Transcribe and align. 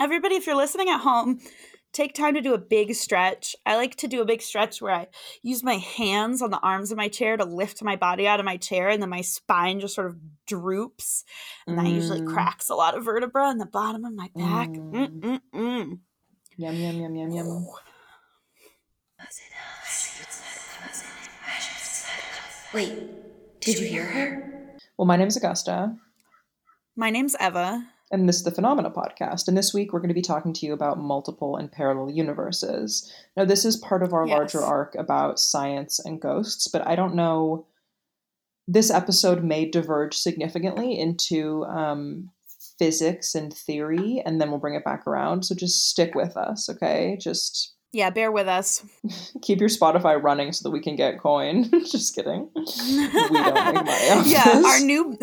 Everybody, 0.00 0.36
if 0.36 0.46
you're 0.46 0.56
listening 0.56 0.88
at 0.88 1.00
home, 1.00 1.40
take 1.92 2.14
time 2.14 2.34
to 2.34 2.40
do 2.40 2.54
a 2.54 2.58
big 2.58 2.94
stretch. 2.94 3.56
I 3.66 3.76
like 3.76 3.96
to 3.96 4.06
do 4.08 4.20
a 4.20 4.24
big 4.24 4.42
stretch 4.42 4.80
where 4.80 4.92
I 4.94 5.08
use 5.42 5.64
my 5.64 5.74
hands 5.74 6.40
on 6.40 6.50
the 6.50 6.60
arms 6.60 6.90
of 6.92 6.96
my 6.96 7.08
chair 7.08 7.36
to 7.36 7.44
lift 7.44 7.82
my 7.82 7.96
body 7.96 8.26
out 8.26 8.38
of 8.40 8.46
my 8.46 8.56
chair, 8.56 8.88
and 8.88 9.02
then 9.02 9.08
my 9.10 9.22
spine 9.22 9.80
just 9.80 9.94
sort 9.96 10.06
of 10.06 10.16
droops. 10.46 11.24
And 11.66 11.78
that 11.78 11.86
usually 11.88 12.20
Mm. 12.20 12.28
cracks 12.32 12.68
a 12.68 12.74
lot 12.74 12.96
of 12.96 13.04
vertebra 13.04 13.50
in 13.50 13.58
the 13.58 13.66
bottom 13.66 14.04
of 14.04 14.12
my 14.14 14.30
back. 14.36 14.68
Mm. 14.68 15.20
Mm-mm-mm. 15.52 15.98
Yum 16.56 16.74
yum 16.74 17.00
yum 17.00 17.16
yum 17.16 17.30
yum. 17.30 17.66
Wait, 22.74 23.60
did 23.60 23.78
you 23.78 23.86
hear 23.86 24.04
her? 24.04 24.78
Well, 24.96 25.06
my 25.06 25.16
name's 25.16 25.36
Augusta, 25.36 25.96
My 26.96 27.10
name's 27.10 27.34
Eva. 27.40 27.86
And 28.10 28.28
this 28.28 28.36
is 28.36 28.42
the 28.42 28.50
Phenomena 28.50 28.90
Podcast. 28.90 29.48
And 29.48 29.56
this 29.56 29.74
week 29.74 29.92
we're 29.92 30.00
going 30.00 30.08
to 30.08 30.14
be 30.14 30.22
talking 30.22 30.52
to 30.54 30.66
you 30.66 30.72
about 30.72 30.98
multiple 30.98 31.56
and 31.56 31.70
parallel 31.70 32.10
universes. 32.10 33.12
Now, 33.36 33.44
this 33.44 33.64
is 33.64 33.76
part 33.76 34.02
of 34.02 34.12
our 34.12 34.26
larger 34.26 34.62
arc 34.62 34.94
about 34.94 35.38
science 35.38 35.98
and 35.98 36.20
ghosts, 36.20 36.68
but 36.68 36.86
I 36.86 36.96
don't 36.96 37.14
know. 37.14 37.66
This 38.66 38.90
episode 38.90 39.42
may 39.42 39.64
diverge 39.64 40.14
significantly 40.14 40.98
into 40.98 41.64
um, 41.64 42.30
physics 42.78 43.34
and 43.34 43.52
theory, 43.52 44.22
and 44.24 44.40
then 44.40 44.50
we'll 44.50 44.60
bring 44.60 44.74
it 44.74 44.84
back 44.84 45.06
around. 45.06 45.44
So 45.44 45.54
just 45.54 45.88
stick 45.88 46.14
with 46.14 46.36
us, 46.36 46.68
okay? 46.68 47.16
Just 47.20 47.74
Yeah, 47.90 48.10
bear 48.10 48.30
with 48.30 48.48
us. 48.48 48.84
keep 49.42 49.60
your 49.60 49.70
Spotify 49.70 50.22
running 50.22 50.52
so 50.52 50.68
that 50.68 50.72
we 50.72 50.80
can 50.80 50.94
get 50.94 51.18
coin. 51.18 51.70
just 51.90 52.14
kidding. 52.14 52.50
We 52.54 52.62
don't 52.62 53.32
make 53.32 53.74
money 53.74 54.10
off 54.10 54.26
yeah, 54.26 54.62
our 54.66 54.80
new 54.80 55.16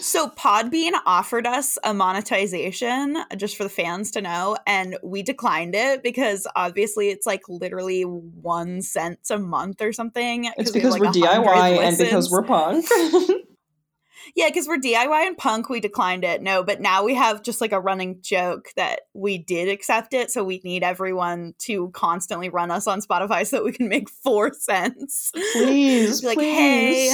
so 0.00 0.28
Podbean 0.28 0.92
offered 1.06 1.46
us 1.46 1.78
a 1.82 1.94
monetization 1.94 3.16
uh, 3.16 3.24
just 3.36 3.56
for 3.56 3.64
the 3.64 3.70
fans 3.70 4.10
to 4.12 4.20
know, 4.20 4.56
and 4.66 4.98
we 5.02 5.22
declined 5.22 5.74
it 5.74 6.02
because 6.02 6.46
obviously 6.54 7.08
it's 7.08 7.26
like 7.26 7.42
literally 7.48 8.02
one 8.02 8.82
cent 8.82 9.20
a 9.30 9.38
month 9.38 9.80
or 9.80 9.92
something. 9.92 10.44
It's 10.44 10.70
'cause 10.70 10.74
we 10.74 10.80
because 10.80 10.92
like, 10.98 11.00
we're 11.00 11.06
100 11.06 11.44
DIY 11.46 11.78
and 11.84 11.96
because 11.98 12.30
we're 12.30 12.42
punk. 12.42 12.84
Yeah, 14.34 14.48
because 14.48 14.66
we're 14.66 14.78
DIY 14.78 15.26
and 15.26 15.36
punk. 15.36 15.68
We 15.68 15.80
declined 15.80 16.24
it. 16.24 16.42
No, 16.42 16.62
but 16.62 16.80
now 16.80 17.04
we 17.04 17.14
have 17.14 17.42
just 17.42 17.60
like 17.60 17.72
a 17.72 17.80
running 17.80 18.20
joke 18.20 18.68
that 18.76 19.02
we 19.12 19.38
did 19.38 19.68
accept 19.68 20.14
it, 20.14 20.30
so 20.30 20.44
we 20.44 20.60
need 20.64 20.82
everyone 20.82 21.54
to 21.60 21.90
constantly 21.90 22.48
run 22.48 22.70
us 22.70 22.86
on 22.86 23.00
Spotify 23.00 23.46
so 23.46 23.56
that 23.56 23.64
we 23.64 23.72
can 23.72 23.88
make 23.88 24.08
four 24.08 24.52
cents. 24.52 25.30
please, 25.52 26.22
like, 26.24 26.38
please. 26.38 26.54
hey, 26.56 27.12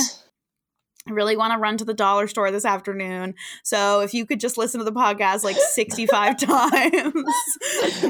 I 1.09 1.13
really 1.13 1.37
want 1.37 1.53
to 1.53 1.59
run 1.59 1.77
to 1.79 1.85
the 1.85 1.95
dollar 1.95 2.27
store 2.29 2.51
this 2.51 2.65
afternoon. 2.65 3.35
So 3.65 4.01
if 4.01 4.13
you 4.15 4.27
could 4.27 4.39
just 4.39 4.59
listen 4.59 4.79
to 4.79 4.85
the 4.85 4.93
podcast 4.93 5.43
like 5.43 5.57
65 5.57 6.39
times. 6.41 7.25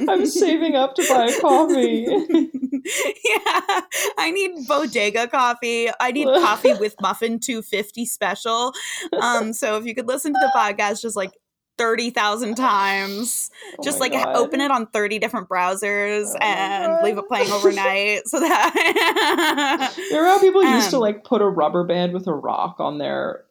I'm 0.09 0.27
saving 0.27 0.75
up 0.75 0.95
to 0.97 1.09
buy 1.09 1.27
a 1.27 1.41
coffee. 1.41 2.07
yeah. 3.25 3.81
I 4.19 4.31
need 4.33 4.67
bodega 4.67 5.29
coffee. 5.29 5.89
I 6.01 6.13
need 6.13 6.25
coffee 6.41 6.75
with 6.75 6.95
muffin 7.01 7.39
250 7.41 8.07
special. 8.07 8.73
Um 9.21 9.53
so 9.53 9.77
if 9.79 9.85
you 9.87 9.95
could 9.95 10.07
listen 10.09 10.33
to 10.33 10.39
the 10.41 10.53
podcast 10.57 11.03
just 11.03 11.17
like 11.17 11.33
30,000 11.79 12.57
times, 12.57 13.51
Oh 13.79 13.83
just 13.83 14.01
like 14.01 14.13
God. 14.13 14.37
open 14.37 14.61
it 14.61 14.71
on 14.71 14.87
30 14.89 15.19
different 15.19 15.49
browsers 15.49 16.27
Oh 16.35 16.37
and 16.45 17.03
leave 17.03 17.17
it 17.17 17.27
playing 17.27 17.51
overnight 17.51 18.27
so 18.27 18.39
that 18.39 19.95
Remember 20.11 20.29
how 20.29 20.39
people 20.41 20.63
used 20.63 20.91
to 20.91 20.97
Um, 20.97 21.03
like 21.03 21.25
put 21.25 21.41
a 21.41 21.49
rubber 21.49 21.85
band 21.85 22.13
with 22.13 22.27
a 22.27 22.35
rock 22.35 22.77
on 22.81 22.99
their 22.99 23.45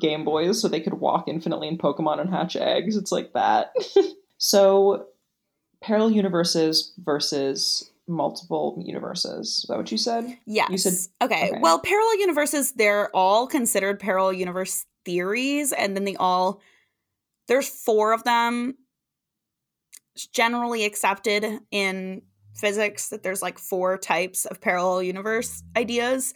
Game 0.00 0.24
Boys 0.24 0.60
so 0.60 0.68
they 0.68 0.80
could 0.80 0.94
walk 0.94 1.28
infinitely 1.28 1.68
in 1.68 1.78
Pokemon 1.78 2.18
and 2.20 2.30
hatch 2.30 2.56
eggs? 2.56 2.96
It's 2.96 3.12
like 3.12 3.34
that. 3.34 3.72
so, 4.38 5.06
parallel 5.82 6.10
universes 6.10 6.92
versus 6.98 7.90
multiple 8.08 8.80
universes. 8.84 9.58
Is 9.58 9.66
that 9.68 9.76
what 9.76 9.90
you 9.90 9.98
said? 9.98 10.38
Yes. 10.46 10.70
You 10.70 10.78
said- 10.78 11.12
okay. 11.22 11.50
okay. 11.50 11.58
Well, 11.60 11.80
parallel 11.80 12.20
universes, 12.20 12.72
they're 12.72 13.10
all 13.14 13.46
considered 13.46 13.98
parallel 13.98 14.32
universe 14.32 14.84
theories, 15.04 15.72
and 15.72 15.96
then 15.96 16.04
they 16.04 16.16
all 16.16 16.60
there's 17.48 17.68
four 17.68 18.12
of 18.12 18.24
them. 18.24 18.76
Generally 20.32 20.84
accepted 20.84 21.44
in 21.70 22.22
physics 22.54 23.10
that 23.10 23.22
there's 23.22 23.42
like 23.42 23.58
four 23.58 23.98
types 23.98 24.46
of 24.46 24.60
parallel 24.62 25.02
universe 25.02 25.62
ideas. 25.76 26.32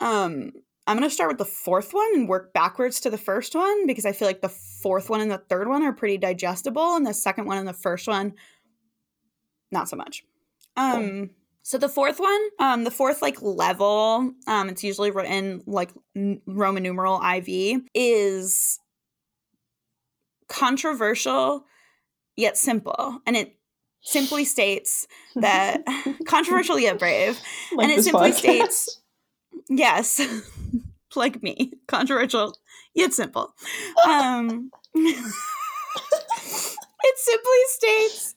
Um, 0.00 0.50
I'm 0.88 0.96
gonna 0.96 1.08
start 1.10 1.30
with 1.30 1.38
the 1.38 1.44
fourth 1.44 1.92
one 1.94 2.08
and 2.14 2.28
work 2.28 2.52
backwards 2.52 3.00
to 3.00 3.10
the 3.10 3.18
first 3.18 3.54
one 3.54 3.86
because 3.86 4.06
I 4.06 4.12
feel 4.12 4.26
like 4.26 4.40
the 4.40 4.48
fourth 4.48 5.08
one 5.08 5.20
and 5.20 5.30
the 5.30 5.38
third 5.38 5.68
one 5.68 5.82
are 5.84 5.92
pretty 5.92 6.18
digestible, 6.18 6.96
and 6.96 7.06
the 7.06 7.14
second 7.14 7.46
one 7.46 7.58
and 7.58 7.66
the 7.68 7.72
first 7.72 8.08
one, 8.08 8.34
not 9.76 9.88
so 9.88 9.96
much. 9.96 10.24
Um, 10.76 11.30
so 11.62 11.78
the 11.78 11.88
fourth 11.88 12.20
one, 12.20 12.40
um, 12.60 12.84
the 12.84 12.92
fourth 12.92 13.22
like 13.22 13.42
level, 13.42 14.32
um, 14.46 14.68
it's 14.68 14.84
usually 14.84 15.10
written 15.10 15.62
like 15.66 15.90
n- 16.14 16.40
Roman 16.46 16.84
numeral 16.84 17.20
IV, 17.20 17.82
is 17.92 18.78
controversial 20.48 21.64
yet 22.36 22.56
simple, 22.56 23.20
and 23.26 23.36
it 23.36 23.56
simply 24.00 24.44
states 24.54 25.08
that 25.34 25.82
controversial 26.26 26.78
yet 26.78 27.00
brave. 27.00 27.36
Like 27.74 27.88
and 27.88 27.98
it 27.98 28.04
simply 28.04 28.30
podcast. 28.30 28.34
states 28.34 29.00
yes, 29.68 30.20
like 31.16 31.42
me, 31.42 31.72
controversial 31.88 32.56
yet 32.94 33.12
simple. 33.12 33.52
Um, 34.08 34.70
it 34.94 35.18
simply 37.16 37.58
states 37.70 38.35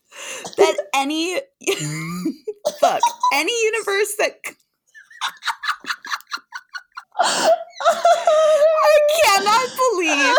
that 0.57 0.77
any 0.93 1.35
fuck 2.79 3.01
any 3.33 3.63
universe 3.65 4.15
that 4.17 4.35
I 7.21 8.99
cannot 9.23 9.67
believe 9.77 10.35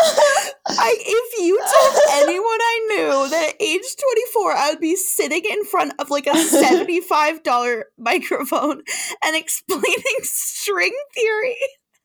I 0.79 0.95
if 0.99 1.39
you 1.39 1.59
told 1.59 1.95
anyone 2.23 2.43
I 2.43 2.87
knew 2.89 3.29
that 3.29 3.49
at 3.49 3.61
age 3.61 3.95
24 4.41 4.53
I 4.55 4.69
would 4.71 4.79
be 4.79 4.95
sitting 4.95 5.43
in 5.45 5.65
front 5.65 5.93
of 5.99 6.09
like 6.09 6.27
a 6.27 6.31
$75 6.31 7.83
microphone 7.97 8.81
and 9.23 9.35
explaining 9.35 10.21
string 10.23 10.93
theory. 11.13 11.57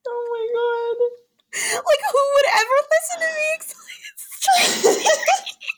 oh 0.08 0.26
my 0.32 0.47
god. 0.53 0.98
Like 1.75 2.03
who 2.12 2.22
would 2.34 2.48
ever 2.54 2.76
listen 2.93 3.19
to 3.20 3.31
me 3.34 3.47
explain 3.54 4.12
string 4.16 4.93
theory? 4.94 5.75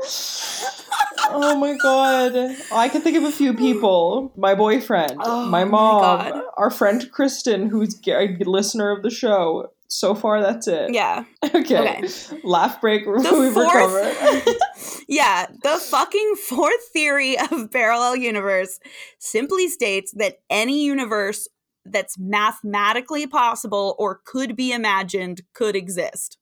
Oh 0.00 1.56
my 1.58 1.76
god. 1.76 2.56
I 2.72 2.88
can 2.88 3.02
think 3.02 3.16
of 3.16 3.24
a 3.24 3.32
few 3.32 3.54
people. 3.54 4.32
My 4.36 4.54
boyfriend, 4.54 5.16
Oh 5.20 5.44
my 5.46 5.64
my 5.64 5.70
mom, 5.70 6.02
God. 6.02 6.42
our 6.56 6.70
friend 6.70 7.10
Kristen, 7.10 7.68
who's 7.68 8.00
a 8.06 8.36
listener 8.44 8.90
of 8.90 9.02
the 9.02 9.10
show. 9.10 9.72
So 9.88 10.16
far, 10.16 10.42
that's 10.42 10.66
it. 10.66 10.92
Yeah. 10.92 11.24
Okay. 11.54 11.78
Okay. 11.78 12.08
Laugh 12.42 12.80
break. 12.80 13.04
The 13.06 13.50
fourth 13.54 15.04
Yeah, 15.08 15.46
the 15.62 15.78
fucking 15.78 16.34
fourth 16.36 16.88
theory 16.92 17.38
of 17.38 17.70
parallel 17.70 18.16
universe 18.16 18.78
simply 19.18 19.68
states 19.68 20.12
that 20.16 20.38
any 20.50 20.84
universe 20.84 21.48
that's 21.84 22.18
mathematically 22.18 23.26
possible 23.28 23.94
or 23.98 24.20
could 24.26 24.56
be 24.56 24.72
imagined 24.72 25.42
could 25.54 25.76
exist. 25.76 26.36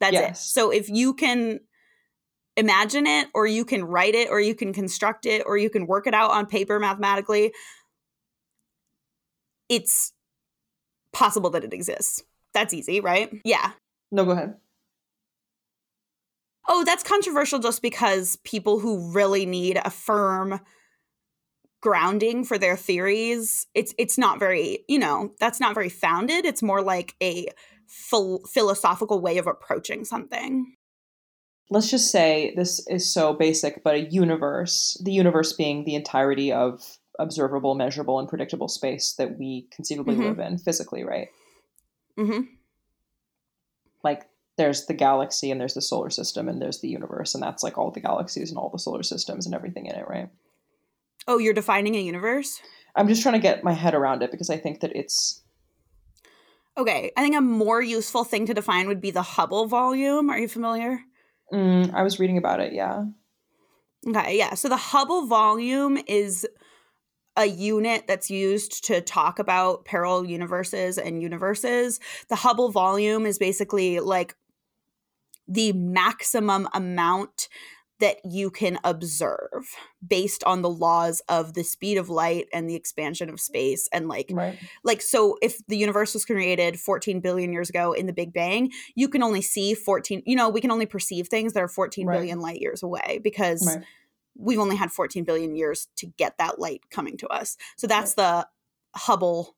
That's 0.00 0.16
it. 0.16 0.36
So 0.36 0.70
if 0.70 0.88
you 0.90 1.14
can 1.14 1.60
imagine 2.56 3.06
it 3.06 3.28
or 3.34 3.46
you 3.46 3.64
can 3.64 3.84
write 3.84 4.14
it 4.14 4.30
or 4.30 4.40
you 4.40 4.54
can 4.54 4.72
construct 4.72 5.26
it 5.26 5.42
or 5.46 5.58
you 5.58 5.70
can 5.70 5.86
work 5.86 6.06
it 6.06 6.14
out 6.14 6.30
on 6.30 6.46
paper 6.46 6.78
mathematically, 6.80 7.52
it's 9.68 10.12
possible 11.12 11.50
that 11.50 11.64
it 11.64 11.72
exists. 11.72 12.22
That's 12.54 12.72
easy, 12.72 13.00
right? 13.00 13.30
Yeah. 13.44 13.72
no, 14.10 14.24
go 14.24 14.30
ahead. 14.32 14.54
Oh, 16.68 16.84
that's 16.84 17.04
controversial 17.04 17.58
just 17.58 17.80
because 17.80 18.36
people 18.36 18.80
who 18.80 19.12
really 19.12 19.46
need 19.46 19.80
a 19.84 19.90
firm 19.90 20.60
grounding 21.80 22.44
for 22.44 22.58
their 22.58 22.76
theories, 22.76 23.66
it's 23.74 23.94
it's 23.98 24.18
not 24.18 24.40
very, 24.40 24.80
you 24.88 24.98
know, 24.98 25.32
that's 25.38 25.60
not 25.60 25.74
very 25.74 25.88
founded. 25.88 26.44
It's 26.44 26.62
more 26.62 26.82
like 26.82 27.14
a 27.22 27.48
phil- 27.86 28.42
philosophical 28.52 29.20
way 29.20 29.38
of 29.38 29.46
approaching 29.46 30.04
something. 30.04 30.74
Let's 31.68 31.90
just 31.90 32.12
say 32.12 32.54
this 32.54 32.86
is 32.86 33.12
so 33.12 33.32
basic, 33.34 33.82
but 33.82 33.94
a 33.94 34.08
universe, 34.10 35.00
the 35.02 35.12
universe 35.12 35.52
being 35.52 35.84
the 35.84 35.96
entirety 35.96 36.52
of 36.52 36.98
observable, 37.18 37.74
measurable, 37.74 38.20
and 38.20 38.28
predictable 38.28 38.68
space 38.68 39.14
that 39.14 39.38
we 39.38 39.68
conceivably 39.72 40.16
Mhm. 40.16 40.24
live 40.24 40.38
in 40.38 40.58
physically, 40.58 41.02
right? 41.02 41.28
hmm 42.16 42.42
Like 44.04 44.28
there's 44.56 44.86
the 44.86 44.94
galaxy 44.94 45.50
and 45.50 45.60
there's 45.60 45.74
the 45.74 45.82
solar 45.82 46.10
system 46.10 46.48
and 46.48 46.62
there's 46.62 46.80
the 46.80 46.88
universe, 46.88 47.34
and 47.34 47.42
that's 47.42 47.62
like 47.62 47.76
all 47.76 47.90
the 47.90 48.00
galaxies 48.00 48.50
and 48.50 48.58
all 48.58 48.70
the 48.70 48.78
solar 48.78 49.02
systems 49.02 49.44
and 49.46 49.54
everything 49.54 49.86
in 49.86 49.96
it, 49.96 50.08
right? 50.08 50.30
Oh, 51.26 51.38
you're 51.38 51.52
defining 51.52 51.96
a 51.96 52.00
universe? 52.00 52.60
I'm 52.94 53.08
just 53.08 53.22
trying 53.22 53.34
to 53.34 53.40
get 53.40 53.64
my 53.64 53.72
head 53.72 53.94
around 53.94 54.22
it 54.22 54.30
because 54.30 54.50
I 54.50 54.56
think 54.56 54.80
that 54.80 54.94
it's 54.94 55.42
Okay, 56.78 57.10
I 57.16 57.22
think 57.22 57.34
a 57.34 57.40
more 57.40 57.80
useful 57.80 58.22
thing 58.22 58.44
to 58.46 58.54
define 58.54 58.86
would 58.86 59.00
be 59.00 59.10
the 59.10 59.22
Hubble 59.22 59.66
volume. 59.66 60.28
Are 60.28 60.38
you 60.38 60.46
familiar? 60.46 61.00
Mm, 61.52 61.94
I 61.94 62.02
was 62.02 62.18
reading 62.18 62.38
about 62.38 62.60
it. 62.60 62.72
Yeah. 62.72 63.04
Okay, 64.06 64.38
yeah. 64.38 64.54
So 64.54 64.68
the 64.68 64.76
Hubble 64.76 65.26
volume 65.26 65.98
is 66.06 66.46
a 67.36 67.46
unit 67.46 68.06
that's 68.06 68.30
used 68.30 68.84
to 68.86 69.00
talk 69.00 69.38
about 69.38 69.84
parallel 69.84 70.24
universes 70.24 70.96
and 70.96 71.20
universes. 71.20 72.00
The 72.28 72.36
Hubble 72.36 72.70
volume 72.70 73.26
is 73.26 73.38
basically 73.38 74.00
like 74.00 74.34
the 75.46 75.72
maximum 75.72 76.68
amount 76.72 77.48
that 77.98 78.18
you 78.24 78.50
can 78.50 78.78
observe 78.84 79.74
based 80.06 80.44
on 80.44 80.62
the 80.62 80.68
laws 80.70 81.22
of 81.28 81.54
the 81.54 81.64
speed 81.64 81.96
of 81.96 82.08
light 82.10 82.46
and 82.52 82.68
the 82.68 82.74
expansion 82.74 83.30
of 83.30 83.40
space 83.40 83.88
and 83.92 84.06
like 84.08 84.30
Right. 84.32 84.58
like 84.84 85.00
so 85.02 85.38
if 85.40 85.64
the 85.66 85.76
universe 85.78 86.12
was 86.14 86.24
created 86.24 86.78
14 86.78 87.20
billion 87.20 87.52
years 87.52 87.70
ago 87.70 87.92
in 87.92 88.06
the 88.06 88.12
big 88.12 88.32
bang 88.32 88.70
you 88.94 89.08
can 89.08 89.22
only 89.22 89.40
see 89.42 89.74
14 89.74 90.22
you 90.26 90.36
know 90.36 90.48
we 90.48 90.60
can 90.60 90.70
only 90.70 90.86
perceive 90.86 91.28
things 91.28 91.52
that 91.54 91.62
are 91.62 91.68
fourteen 91.68 92.06
Right. 92.06 92.16
billion 92.16 92.40
light 92.40 92.60
years 92.60 92.82
away 92.82 93.18
because 93.22 93.64
Right. 93.66 93.84
we've 94.36 94.58
only 94.58 94.76
had 94.76 94.92
14 94.92 95.24
billion 95.24 95.56
years 95.56 95.88
to 95.96 96.06
get 96.06 96.36
that 96.38 96.58
light 96.58 96.82
coming 96.90 97.16
to 97.18 97.28
us 97.28 97.56
so 97.76 97.86
that's 97.86 98.14
the 98.14 98.46
hubble 98.94 99.56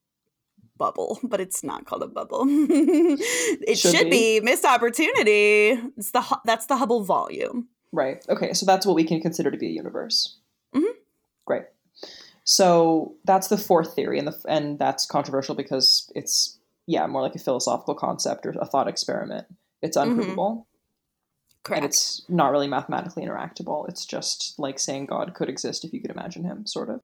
bubble 0.77 1.19
but 1.25 1.41
it's 1.41 1.65
not 1.65 1.87
called 1.87 2.05
a 2.05 2.07
bubble 2.07 2.45
it 2.49 3.79
Should 3.79 3.97
should, 3.97 4.11
be. 4.11 4.41
missed 4.41 4.65
opportunity 4.65 5.71
it's 5.97 6.13
the 6.13 6.39
that's 6.45 6.67
the 6.67 6.77
hubble 6.77 7.03
volume 7.03 7.67
Right. 7.93 8.25
Okay. 8.29 8.53
So 8.53 8.67
that's 8.67 8.85
what 8.87 8.97
we 8.97 9.05
can 9.05 9.21
consider 9.21 9.51
to 9.51 9.57
be 9.57 9.69
a 9.69 9.71
universe. 9.71 10.39
Mhm. 10.75 10.93
Great. 11.47 11.65
So 12.45 13.15
that's 13.25 13.49
the 13.49 13.59
fourth 13.59 13.95
theory, 13.95 14.19
and 14.19 14.29
the 14.29 14.37
and 14.49 14.79
that's 14.79 15.07
controversial 15.07 15.55
because 15.55 16.11
it's 16.15 16.59
yeah 16.87 17.07
more 17.07 17.23
like 17.23 17.35
a 17.35 17.39
philosophical 17.39 17.95
concept 17.95 18.47
or 18.47 18.51
a 18.61 18.67
thought 18.67 18.89
experiment. 18.89 19.47
It's 19.83 19.97
unprovable 19.97 20.67
and 21.65 21.65
correct 21.65 21.85
it's 21.85 22.23
not 22.29 22.51
really 22.51 22.67
mathematically 22.69 23.25
interactable. 23.25 23.89
It's 23.89 24.05
just 24.07 24.59
like 24.59 24.79
saying 24.79 25.07
God 25.07 25.35
could 25.35 25.49
exist 25.49 25.85
if 25.85 25.93
you 25.93 26.01
could 26.01 26.11
imagine 26.11 26.45
him, 26.45 26.67
sort 26.67 26.89
of. 26.89 27.01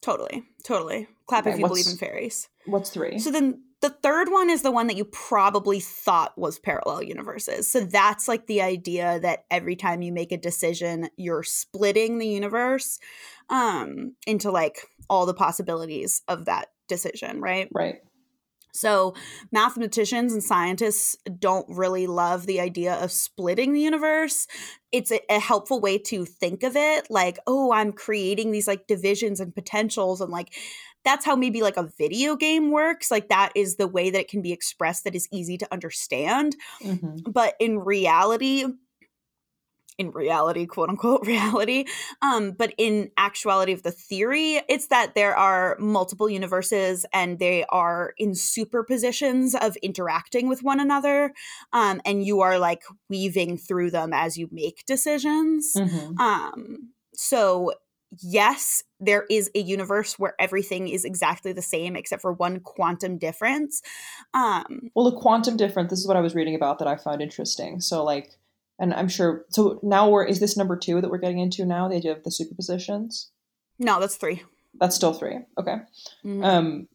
totally 0.00 0.44
totally 0.64 1.08
clap 1.26 1.44
Okay, 1.46 1.54
if 1.54 1.60
you 1.60 1.66
believe 1.66 1.86
in 1.88 1.96
fairies 1.96 2.48
What's 2.66 2.90
three? 2.90 3.18
So 3.18 3.30
then 3.30 3.62
the 3.82 3.90
third 3.90 4.30
one 4.30 4.48
is 4.48 4.62
the 4.62 4.70
one 4.70 4.86
that 4.86 4.96
you 4.96 5.04
probably 5.04 5.80
thought 5.80 6.38
was 6.38 6.58
parallel 6.58 7.02
universes. 7.02 7.68
So 7.68 7.80
that's 7.80 8.28
like 8.28 8.46
the 8.46 8.62
idea 8.62 9.18
that 9.20 9.44
every 9.50 9.76
time 9.76 10.02
you 10.02 10.12
make 10.12 10.32
a 10.32 10.38
decision, 10.38 11.10
you're 11.16 11.42
splitting 11.42 12.18
the 12.18 12.28
universe 12.28 12.98
um 13.50 14.14
into 14.26 14.50
like 14.50 14.86
all 15.10 15.26
the 15.26 15.34
possibilities 15.34 16.22
of 16.28 16.44
that 16.46 16.68
decision, 16.88 17.40
right? 17.40 17.68
right. 17.74 17.96
So 18.72 19.14
mathematicians 19.50 20.32
and 20.32 20.42
scientists 20.42 21.16
don't 21.38 21.66
really 21.68 22.06
love 22.06 22.46
the 22.46 22.60
idea 22.60 22.94
of 22.94 23.12
splitting 23.12 23.72
the 23.72 23.80
universe. 23.80 24.46
It's 24.92 25.12
a, 25.12 25.20
a 25.28 25.38
helpful 25.38 25.80
way 25.80 25.98
to 25.98 26.24
think 26.24 26.62
of 26.62 26.74
it 26.74 27.08
like, 27.10 27.38
oh, 27.46 27.72
I'm 27.72 27.92
creating 27.92 28.50
these 28.50 28.66
like 28.66 28.86
divisions 28.86 29.40
and 29.40 29.54
potentials 29.54 30.22
and 30.22 30.30
like 30.30 30.54
that's 31.04 31.24
how 31.24 31.36
maybe 31.36 31.62
like 31.62 31.76
a 31.76 31.90
video 31.98 32.36
game 32.36 32.70
works. 32.70 33.10
Like 33.10 33.28
that 33.28 33.52
is 33.54 33.76
the 33.76 33.88
way 33.88 34.10
that 34.10 34.20
it 34.20 34.28
can 34.28 34.42
be 34.42 34.52
expressed 34.52 35.04
that 35.04 35.14
is 35.14 35.28
easy 35.32 35.58
to 35.58 35.68
understand. 35.72 36.56
hmm 36.80 37.18
But 37.26 37.54
in 37.60 37.78
reality, 37.80 38.64
in 39.98 40.10
reality, 40.10 40.66
quote 40.66 40.88
unquote 40.88 41.26
reality, 41.26 41.84
um, 42.22 42.52
but 42.52 42.72
in 42.78 43.10
actuality 43.16 43.72
of 43.72 43.82
the 43.82 43.90
theory, 43.90 44.60
it's 44.68 44.88
that 44.88 45.14
there 45.14 45.36
are 45.36 45.76
multiple 45.78 46.28
universes 46.28 47.04
and 47.12 47.38
they 47.38 47.64
are 47.68 48.14
in 48.16 48.32
superpositions 48.32 49.54
of 49.54 49.76
interacting 49.82 50.48
with 50.48 50.62
one 50.62 50.80
another. 50.80 51.32
Um, 51.72 52.00
and 52.04 52.24
you 52.24 52.40
are 52.40 52.58
like 52.58 52.82
weaving 53.08 53.58
through 53.58 53.90
them 53.90 54.12
as 54.12 54.36
you 54.38 54.48
make 54.50 54.84
decisions. 54.86 55.72
hmm 55.74 56.16
Um, 56.20 56.92
so 57.14 57.72
yes, 58.20 58.82
there 59.00 59.24
is 59.30 59.50
a 59.54 59.60
universe 59.60 60.18
where 60.18 60.34
everything 60.38 60.88
is 60.88 61.04
exactly 61.04 61.52
the 61.52 61.62
same 61.62 61.96
except 61.96 62.22
for 62.22 62.32
one 62.32 62.60
quantum 62.60 63.18
difference. 63.18 63.80
Um, 64.34 64.90
Well, 64.94 65.10
the 65.10 65.16
quantum 65.16 65.56
difference. 65.56 65.90
This 65.90 66.00
is 66.00 66.06
what 66.06 66.16
I 66.16 66.20
was 66.20 66.34
reading 66.34 66.54
about 66.54 66.78
that 66.78 66.88
I 66.88 66.96
found 66.96 67.22
interesting. 67.22 67.80
So, 67.80 68.04
like, 68.04 68.36
and 68.78 68.92
I'm 68.94 69.08
sure. 69.08 69.44
So 69.50 69.78
now 69.82 70.08
we're 70.10 70.24
is 70.24 70.40
this 70.40 70.56
number 70.56 70.76
two 70.76 71.00
that 71.00 71.10
we're 71.10 71.18
getting 71.18 71.38
into 71.38 71.64
now? 71.64 71.88
The 71.88 71.96
idea 71.96 72.12
of 72.12 72.22
the 72.24 72.30
superpositions. 72.30 73.28
no, 73.78 73.98
that's 74.00 74.16
three. 74.16 74.42
That's 74.80 74.96
still 74.96 75.12
three. 75.12 75.38
Okay. 75.58 75.76
Mhm. 76.24 76.44
Um, 76.44 76.88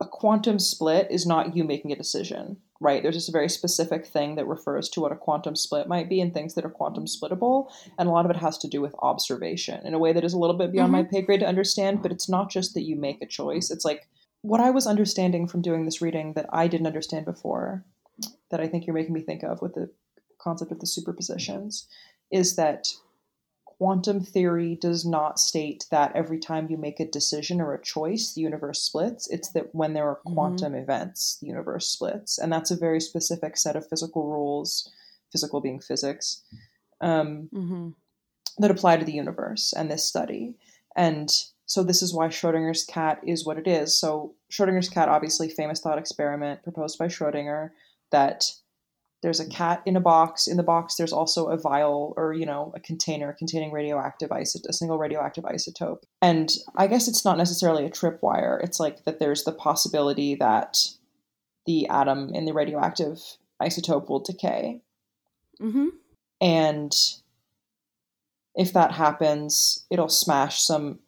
a 0.00 0.06
quantum 0.06 0.58
split 0.58 1.08
is 1.10 1.26
not 1.26 1.54
you 1.56 1.62
making 1.64 1.92
a 1.92 1.96
decision, 1.96 2.56
right? 2.80 3.02
There's 3.02 3.14
just 3.14 3.28
a 3.28 3.32
very 3.32 3.48
specific 3.48 4.06
thing 4.06 4.36
that 4.36 4.46
refers 4.46 4.88
to 4.90 5.00
what 5.00 5.12
a 5.12 5.16
quantum 5.16 5.54
split 5.54 5.86
might 5.86 6.08
be 6.08 6.20
and 6.20 6.32
things 6.32 6.54
that 6.54 6.64
are 6.64 6.70
quantum 6.70 7.04
splittable. 7.04 7.70
And 7.98 8.08
a 8.08 8.12
lot 8.12 8.24
of 8.24 8.30
it 8.30 8.38
has 8.38 8.56
to 8.58 8.68
do 8.68 8.80
with 8.80 8.94
observation 9.00 9.86
in 9.86 9.92
a 9.92 9.98
way 9.98 10.14
that 10.14 10.24
is 10.24 10.32
a 10.32 10.38
little 10.38 10.56
bit 10.56 10.72
beyond 10.72 10.90
my 10.90 11.02
mm-hmm. 11.02 11.10
pay 11.10 11.22
grade 11.22 11.40
to 11.40 11.46
understand. 11.46 12.02
But 12.02 12.10
it's 12.10 12.28
not 12.28 12.50
just 12.50 12.72
that 12.74 12.84
you 12.84 12.96
make 12.96 13.20
a 13.20 13.26
choice. 13.26 13.70
It's 13.70 13.84
like 13.84 14.08
what 14.40 14.60
I 14.60 14.70
was 14.70 14.86
understanding 14.86 15.46
from 15.46 15.60
doing 15.60 15.84
this 15.84 16.00
reading 16.00 16.32
that 16.32 16.46
I 16.52 16.68
didn't 16.68 16.86
understand 16.86 17.26
before, 17.26 17.84
that 18.50 18.60
I 18.60 18.66
think 18.66 18.86
you're 18.86 18.94
making 18.94 19.12
me 19.12 19.20
think 19.20 19.42
of 19.42 19.60
with 19.60 19.74
the 19.74 19.90
concept 20.40 20.72
of 20.72 20.80
the 20.80 20.86
superpositions, 20.86 21.84
is 22.32 22.56
that 22.56 22.88
quantum 23.80 24.20
theory 24.20 24.76
does 24.76 25.06
not 25.06 25.40
state 25.40 25.86
that 25.90 26.14
every 26.14 26.38
time 26.38 26.68
you 26.68 26.76
make 26.76 27.00
a 27.00 27.06
decision 27.06 27.62
or 27.62 27.72
a 27.72 27.82
choice, 27.82 28.34
the 28.34 28.42
universe 28.42 28.82
splits. 28.82 29.26
It's 29.30 29.52
that 29.52 29.74
when 29.74 29.94
there 29.94 30.06
are 30.06 30.20
Mhm. 30.26 30.34
quantum 30.34 30.74
events, 30.74 31.38
the 31.40 31.46
universe 31.46 31.86
splits. 31.86 32.36
And 32.36 32.52
that's 32.52 32.70
a 32.70 32.76
very 32.76 33.00
specific 33.00 33.56
set 33.56 33.76
of 33.76 33.88
physical 33.88 34.26
rules, 34.26 34.92
physical 35.32 35.62
being 35.62 35.80
physics, 35.80 36.42
um, 37.00 37.48
Mhm. 37.54 37.94
that 38.58 38.70
apply 38.70 38.98
to 38.98 39.04
the 39.06 39.14
universe 39.14 39.72
and 39.72 39.90
this 39.90 40.04
study. 40.04 40.58
And 40.94 41.30
so 41.64 41.82
this 41.82 42.02
is 42.02 42.12
why 42.12 42.28
Schrödinger's 42.28 42.84
cat 42.84 43.18
is 43.26 43.46
what 43.46 43.56
it 43.56 43.66
is. 43.66 43.98
So 43.98 44.34
Schrödinger's 44.50 44.90
cat, 44.90 45.08
obviously 45.08 45.48
famous 45.48 45.80
thought 45.80 45.96
experiment 45.96 46.62
proposed 46.62 46.98
by 46.98 47.08
Schrödinger 47.08 47.70
that 48.10 48.59
there's 49.22 49.40
a 49.40 49.48
cat 49.48 49.82
in 49.84 49.96
a 49.96 50.00
box. 50.00 50.46
In 50.46 50.56
the 50.56 50.62
box, 50.62 50.96
there's 50.96 51.12
also 51.12 51.48
a 51.48 51.58
vial 51.58 52.14
or 52.16 52.32
you 52.32 52.46
know 52.46 52.72
a 52.74 52.80
container 52.80 53.32
containing 53.32 53.72
radioactive 53.72 54.30
isotope, 54.30 54.68
a 54.68 54.72
single 54.72 54.98
radioactive 54.98 55.44
isotope. 55.44 56.02
And 56.22 56.50
I 56.76 56.86
guess 56.86 57.08
it's 57.08 57.24
not 57.24 57.38
necessarily 57.38 57.84
a 57.84 57.90
tripwire. 57.90 58.62
It's 58.62 58.80
like 58.80 59.04
that 59.04 59.18
there's 59.18 59.44
the 59.44 59.52
possibility 59.52 60.34
that 60.36 60.78
the 61.66 61.86
atom 61.88 62.30
in 62.34 62.46
the 62.46 62.54
radioactive 62.54 63.18
isotope 63.60 64.08
will 64.08 64.20
decay. 64.20 64.80
Mhm. 65.60 65.88
And 66.40 66.96
if 68.54 68.72
that 68.72 68.92
happens, 68.92 69.84
it'll 69.90 70.08
smash 70.08 70.62
some 70.62 71.00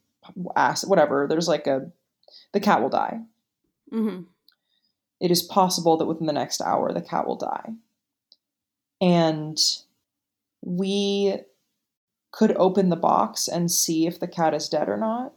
acid, 0.55 0.89
whatever. 0.89 1.27
There's 1.27 1.49
like 1.49 1.67
a, 1.67 1.91
the 2.53 2.61
cat 2.61 2.83
will 2.83 2.91
die. 2.91 3.21
Mhm. 3.91 4.27
It 5.21 5.31
is 5.31 5.43
possible 5.43 5.97
that 5.97 6.07
within 6.07 6.27
the 6.27 6.33
next 6.33 6.61
hour, 6.61 6.93
the 6.93 7.01
cat 7.01 7.27
will 7.27 7.37
die. 7.37 7.73
And 9.03 9.59
we 10.63 11.39
could 12.31 12.57
open 12.57 12.89
the 12.89 12.97
box 12.97 13.49
and 13.49 13.71
see 13.71 14.07
if 14.07 14.19
the 14.19 14.29
cat 14.29 14.55
is 14.55 14.69
dead 14.69 14.89
or 14.89 14.97
not. 14.97 15.35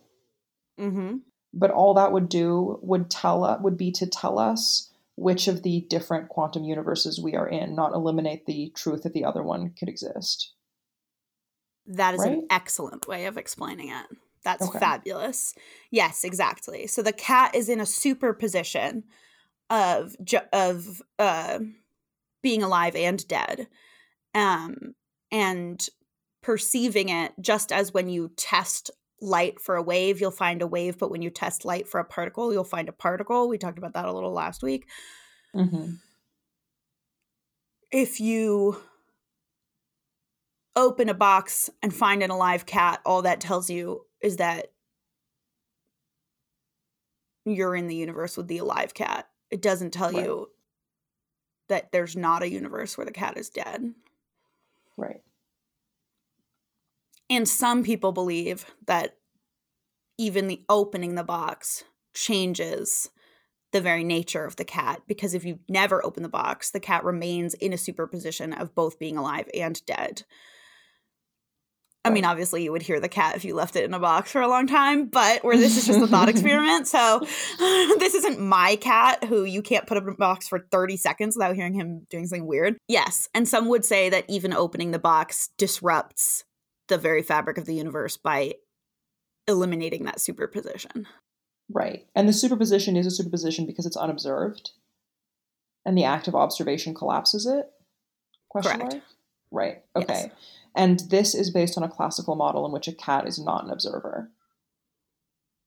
Mhm. 0.79 1.21
But 1.51 1.71
all 1.71 1.93
that 1.95 2.11
would 2.11 2.29
do 2.29 2.79
would 2.81 3.09
tell 3.09 3.43
us, 3.43 3.59
would 3.61 3.75
be 3.75 3.91
to 3.93 4.05
tell 4.05 4.37
us 4.39 4.91
which 5.17 5.47
of 5.47 5.63
the 5.63 5.81
different 5.89 6.29
quantum 6.29 6.63
universes 6.63 7.19
we 7.19 7.35
are 7.35 7.47
in, 7.47 7.73
not 7.75 7.93
eliminate 7.93 8.45
the 8.45 8.69
truth 8.75 9.03
that 9.03 9.13
the 9.13 9.25
other 9.25 9.41
one 9.41 9.71
could 9.71 9.89
exist. 9.89 10.53
That 11.87 12.13
is 12.13 12.21
Right? 12.21 12.33
an 12.39 12.47
excellent 12.49 13.07
way 13.07 13.25
of 13.25 13.37
explaining 13.37 13.89
it. 13.89 14.05
That's 14.43 14.67
Okay. 14.67 14.79
fabulous. 14.79 15.55
Yes, 15.89 16.23
exactly. 16.23 16.85
So 16.87 17.01
the 17.01 17.13
cat 17.13 17.55
is 17.55 17.67
in 17.69 17.79
a 17.79 17.85
superposition 17.85 19.05
of 19.69 20.15
of 20.53 21.01
uh, 21.17 21.59
being 22.45 22.61
alive 22.61 22.95
and 22.95 23.27
dead, 23.27 23.67
um, 24.35 24.93
and 25.31 25.89
perceiving 26.43 27.09
it 27.09 27.31
just 27.41 27.71
as 27.71 27.91
when 27.91 28.07
you 28.07 28.29
test 28.37 28.91
light 29.19 29.59
for 29.59 29.75
a 29.77 29.81
wave, 29.81 30.21
you'll 30.21 30.29
find 30.29 30.61
a 30.61 30.67
wave, 30.67 30.99
but 30.99 31.09
when 31.09 31.23
you 31.23 31.31
test 31.31 31.65
light 31.65 31.87
for 31.87 31.99
a 31.99 32.05
particle, 32.05 32.53
you'll 32.53 32.63
find 32.63 32.87
a 32.87 32.91
particle. 32.91 33.49
We 33.49 33.57
talked 33.57 33.79
about 33.79 33.93
that 33.93 34.05
a 34.05 34.13
little 34.13 34.31
last 34.31 34.61
week. 34.61 34.87
hmm 35.55 35.95
if 37.91 38.19
you 38.19 38.79
open 40.75 41.09
a 41.09 41.15
box 41.15 41.71
and 41.81 41.91
find 41.91 42.21
an 42.21 42.29
alive 42.29 42.67
cat, 42.67 43.01
all 43.07 43.23
that 43.23 43.39
tells 43.41 43.71
you 43.71 44.05
is 44.21 44.37
that 44.37 44.67
you're 47.45 47.75
in 47.75 47.87
the 47.87 47.95
universe 47.95 48.37
with 48.37 48.47
the 48.47 48.59
alive 48.59 48.93
cat. 48.93 49.29
It 49.49 49.63
doesn't 49.63 49.91
tell 49.93 50.11
Right. 50.11 50.25
you 50.25 50.49
that 51.69 51.91
there's 51.91 52.15
not 52.15 52.43
a 52.43 52.51
universe 52.51 52.97
where 52.97 53.05
the 53.05 53.11
cat 53.11 53.37
is 53.37 53.49
dead. 53.49 53.93
Right. 54.97 55.21
And 57.29 57.47
some 57.49 57.83
people 57.83 58.11
believe 58.11 58.65
that 58.85 59.17
even 60.17 60.47
the 60.47 60.61
opening 60.69 61.15
the 61.15 61.23
box 61.23 61.83
changes 62.13 63.09
the 63.71 63.81
very 63.81 64.03
nature 64.03 64.45
of 64.45 64.55
the 64.55 64.63
cat 64.63 65.01
because 65.07 65.33
if 65.33 65.43
you 65.43 65.59
never 65.67 66.05
open 66.05 66.23
the 66.23 66.29
box, 66.29 66.71
the 66.71 66.79
cat 66.79 67.03
remains 67.03 67.53
in 67.55 67.73
a 67.73 67.77
superposition 67.77 68.53
of 68.53 68.73
both 68.73 68.99
being 68.99 69.17
alive 69.17 69.49
and 69.53 69.85
dead. 69.85 70.23
I 72.05 72.11
mean, 72.11 72.23
obviously, 72.23 72.63
you 72.63 72.71
would 72.71 72.83
hear 72.83 72.99
the 72.99 73.09
cat 73.09 73.35
if 73.35 73.43
you 73.43 73.55
left 73.55 73.75
it 73.75 73.83
in 73.83 73.93
a 73.93 73.99
box 73.99 74.31
for 74.31 74.41
a 74.41 74.47
long 74.47 74.67
time, 74.67 75.07
but 75.07 75.43
where 75.43 75.57
this 75.57 75.75
is 75.75 75.87
just 75.87 75.99
a 75.99 76.07
thought 76.07 76.29
experiment. 76.29 76.87
So, 76.87 77.19
this 77.59 78.13
isn't 78.13 78.39
my 78.39 78.75
cat 78.75 79.23
who 79.23 79.43
you 79.43 79.61
can't 79.61 79.87
put 79.87 79.97
in 79.97 80.07
a 80.07 80.13
box 80.13 80.47
for 80.47 80.67
30 80.71 80.97
seconds 80.97 81.35
without 81.35 81.55
hearing 81.55 81.73
him 81.73 82.05
doing 82.09 82.27
something 82.27 82.45
weird. 82.45 82.77
Yes. 82.87 83.27
And 83.33 83.47
some 83.47 83.67
would 83.69 83.83
say 83.83 84.09
that 84.09 84.25
even 84.27 84.53
opening 84.53 84.91
the 84.91 84.99
box 84.99 85.49
disrupts 85.57 86.43
the 86.87 86.97
very 86.97 87.23
fabric 87.23 87.57
of 87.57 87.65
the 87.65 87.73
universe 87.73 88.17
by 88.17 88.53
eliminating 89.47 90.05
that 90.05 90.19
superposition. 90.19 91.07
Right. 91.71 92.05
And 92.15 92.29
the 92.29 92.33
superposition 92.33 92.95
is 92.95 93.07
a 93.07 93.11
superposition 93.11 93.65
because 93.65 93.85
it's 93.85 93.97
unobserved. 93.97 94.71
And 95.85 95.97
the 95.97 96.03
act 96.03 96.27
of 96.27 96.35
observation 96.35 96.93
collapses 96.93 97.45
it? 97.45 97.69
Question 98.49 98.79
Correct. 98.79 98.93
mark? 98.93 99.03
Right. 99.51 99.83
Okay. 99.95 100.13
Yes. 100.13 100.31
And 100.75 100.99
this 101.09 101.33
is 101.33 101.51
based 101.51 101.77
on 101.77 101.83
a 101.83 101.89
classical 101.89 102.35
model 102.35 102.65
in 102.65 102.71
which 102.71 102.87
a 102.87 102.93
cat 102.93 103.27
is 103.27 103.39
not 103.39 103.63
an 103.63 103.71
observer. 103.71 104.29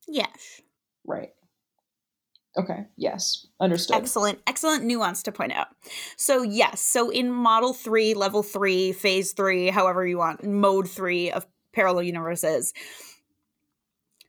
Yes. 0.07 0.61
Right. 1.07 1.31
Okay. 2.57 2.87
Yes. 2.97 3.47
Understood. 3.61 3.97
Excellent, 3.97 4.41
excellent 4.47 4.85
nuance 4.85 5.23
to 5.23 5.33
point 5.33 5.53
out. 5.53 5.69
So, 6.17 6.43
yes, 6.43 6.81
so 6.81 7.09
in 7.09 7.31
model 7.31 7.73
three, 7.73 8.15
level 8.15 8.43
three, 8.43 8.93
phase 8.93 9.33
three, 9.33 9.69
however 9.69 10.07
you 10.07 10.19
want, 10.19 10.45
mode 10.45 10.91
three 10.91 11.31
of 11.31 11.47
parallel 11.73 12.03
universes, 12.03 12.73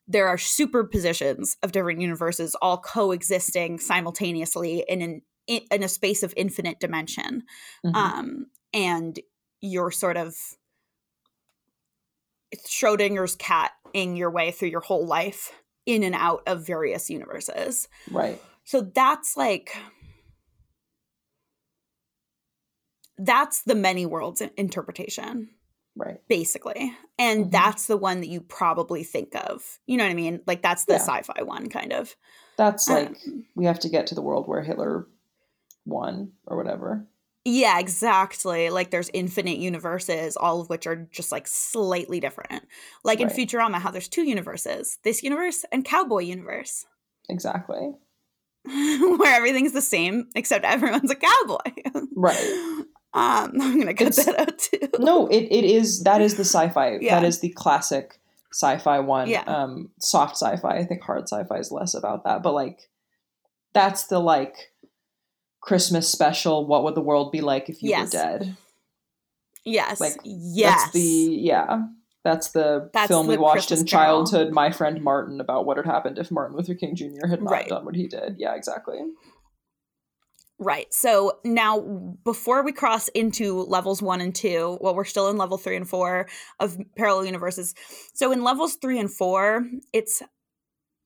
there 0.08 0.28
are 0.28 0.38
superpositions 0.38 1.56
of 1.64 1.72
different 1.72 2.02
universes 2.02 2.56
all 2.62 2.78
coexisting 2.78 3.80
simultaneously 3.80 4.84
in 4.88 5.02
an 5.02 5.22
in, 5.48 5.84
a 5.84 5.88
space 5.88 6.22
of 6.22 6.34
infinite 6.38 6.80
dimension. 6.80 7.44
Mhm. 7.84 7.96
Um, 7.96 8.46
and 8.72 9.20
you're 9.62 9.92
sort 9.92 10.18
of 10.18 10.36
it's 12.52 12.70
Schrödinger's 12.70 13.36
catting 13.36 14.16
your 14.16 14.32
way 14.32 14.52
through 14.52 14.70
your 14.70 14.82
whole 14.82 15.06
life 15.06 15.52
in 15.86 16.04
and 16.04 16.16
out 16.16 16.44
of 16.48 16.66
various 16.66 17.10
universes. 17.10 17.88
right. 18.12 18.42
So 18.64 18.82
that's 18.82 19.36
like 19.36 19.76
that's 23.18 23.64
the 23.64 23.76
many 23.76 24.06
worlds 24.06 24.42
interpretation 24.58 25.50
Right. 25.96 26.22
basically. 26.30 26.96
And 27.18 27.46
Mhm. 27.48 27.52
that's 27.52 27.88
the 27.88 27.98
one 27.98 28.22
that 28.22 28.30
you 28.30 28.40
probably 28.40 29.04
think 29.04 29.36
of. 29.36 29.80
You 29.86 29.98
know 29.98 30.06
what 30.06 30.12
I 30.12 30.16
mean? 30.16 30.42
Like 30.48 30.62
that's 30.62 30.86
the 30.86 30.94
Yeah. 30.94 31.00
sci-fi 31.00 31.42
one 31.44 31.68
kind 31.68 31.92
of. 31.92 32.16
That's 32.56 32.88
like 32.88 33.10
Um, 33.28 33.46
we 33.56 33.66
have 33.66 33.80
to 33.82 33.90
get 33.90 34.08
to 34.08 34.16
the 34.16 34.22
world 34.22 34.48
where 34.48 34.62
Hitler 34.62 35.08
won 35.86 36.34
or 36.46 36.56
whatever. 36.56 37.06
Yeah, 37.50 37.80
exactly. 37.80 38.70
Like 38.70 38.92
there's 38.92 39.10
infinite 39.14 39.58
universes, 39.58 40.38
all 40.38 40.62
of 40.62 40.70
which 40.70 40.86
are 40.88 40.96
just 41.12 41.32
like 41.32 41.48
slightly 41.48 42.20
different. 42.20 42.68
Like 43.04 43.20
in 43.20 43.30
Futurama, 43.30 43.76
how 43.80 43.92
there's 43.92 44.08
two 44.08 44.24
universes: 44.24 45.00
this 45.04 45.24
universe 45.24 45.66
and 45.72 45.84
Cowboy 45.86 46.20
universe, 46.24 46.86
Exactly. 47.30 47.92
where 48.66 49.36
everything's 49.36 49.72
the 49.72 49.82
same 49.82 50.28
except 50.36 50.66
everyone's 50.66 51.12
a 51.12 51.16
cowboy. 51.16 51.72
Right. 52.16 52.84
Um, 53.12 53.54
I'm 53.60 53.80
gonna 53.80 53.96
cut 53.96 54.10
It's- 54.10 54.24
that 54.28 54.40
out 54.40 54.60
too. 54.60 54.88
No, 55.00 55.26
it, 55.30 55.46
it 55.50 55.64
is 55.66 56.04
that 56.04 56.22
is 56.22 56.36
the 56.36 56.44
sci-fi. 56.44 57.00
Yeah. 57.02 57.20
That 57.20 57.26
is 57.28 57.40
the 57.40 57.50
classic 57.50 58.20
sci-fi 58.54 59.00
one. 59.00 59.28
Yeah. 59.28 59.42
Um 59.48 59.90
soft 60.00 60.34
sci-fi. 60.38 60.78
I 60.78 60.84
think 60.86 61.02
hard 61.02 61.24
sci-fi 61.28 61.58
is 61.58 61.72
less 61.72 61.96
about 61.96 62.24
that. 62.26 62.44
But 62.44 62.54
like 62.54 62.88
that's 63.74 64.04
the 64.04 64.20
like 64.20 64.72
Christmas 65.62 66.10
special, 66.10 66.66
what 66.66 66.84
would 66.84 66.96
the 66.96 67.02
world 67.02 67.32
be 67.32 67.42
like 67.42 67.70
if 67.70 67.84
you 67.84 67.90
Yes. 67.90 68.14
were 68.14 68.20
dead? 68.20 68.58
Yes. 69.66 70.00
Like, 70.00 70.16
yes. 70.24 70.82
That's 70.84 70.94
the 70.94 71.00
yeah. 71.02 71.84
That's 72.24 72.50
the 72.52 72.90
That's 72.94 73.08
film 73.08 73.28
we 73.28 73.38
watched 73.38 73.68
Christmas 73.70 73.82
in 73.82 73.86
Carol. 73.88 74.26
childhood, 74.26 74.54
My 74.54 74.72
Friend 74.72 75.02
Martin, 75.02 75.40
about 75.40 75.66
what 75.66 75.78
had 75.78 75.86
happened 75.86 76.18
if 76.18 76.32
Martin 76.32 76.56
Luther 76.58 76.76
King 76.76 76.96
Jr. 76.96 77.28
had 77.30 77.42
not 77.42 77.52
Right. 77.52 77.68
done 77.70 77.86
what 77.86 77.96
he 77.96 78.08
did. 78.08 78.36
Yeah, 78.38 78.56
exactly. 78.56 79.00
Right. 80.62 80.94
So 80.94 81.40
now, 81.46 81.80
before 82.26 82.64
we 82.64 82.74
cross 82.74 83.08
into 83.10 83.62
levels 83.64 84.02
one 84.02 84.20
and 84.20 84.36
two, 84.36 84.78
well, 84.82 84.94
we're 84.94 85.06
still 85.06 85.30
in 85.30 85.38
level 85.38 85.58
three 85.58 85.78
and 85.78 85.88
four 85.88 86.28
of 86.60 86.78
parallel 86.98 87.26
universes. 87.26 87.74
So 88.14 88.34
in 88.34 88.44
levels 88.44 88.76
three 88.76 89.00
and 89.00 89.12
four, 89.12 89.66
it's 89.94 90.22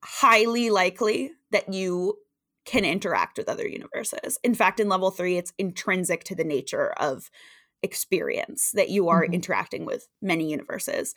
highly 0.04 0.72
likely 0.72 1.32
that 1.52 1.72
you 1.72 2.18
can 2.66 2.86
interact 2.86 3.38
with 3.38 3.50
other 3.50 3.68
universes. 3.68 4.40
In 4.44 4.56
fact, 4.56 4.80
in 4.80 4.90
level 4.90 5.12
three, 5.12 5.38
it's 5.38 5.54
intrinsic 5.58 6.24
to 6.26 6.36
the 6.36 6.44
nature 6.44 6.92
of 6.94 7.30
experience 7.82 8.72
that 8.72 8.90
you 8.90 9.10
are 9.10 9.26
Mhm. 9.26 9.34
interacting 9.34 9.86
with 9.86 10.08
many 10.22 10.50
universes. 10.50 11.14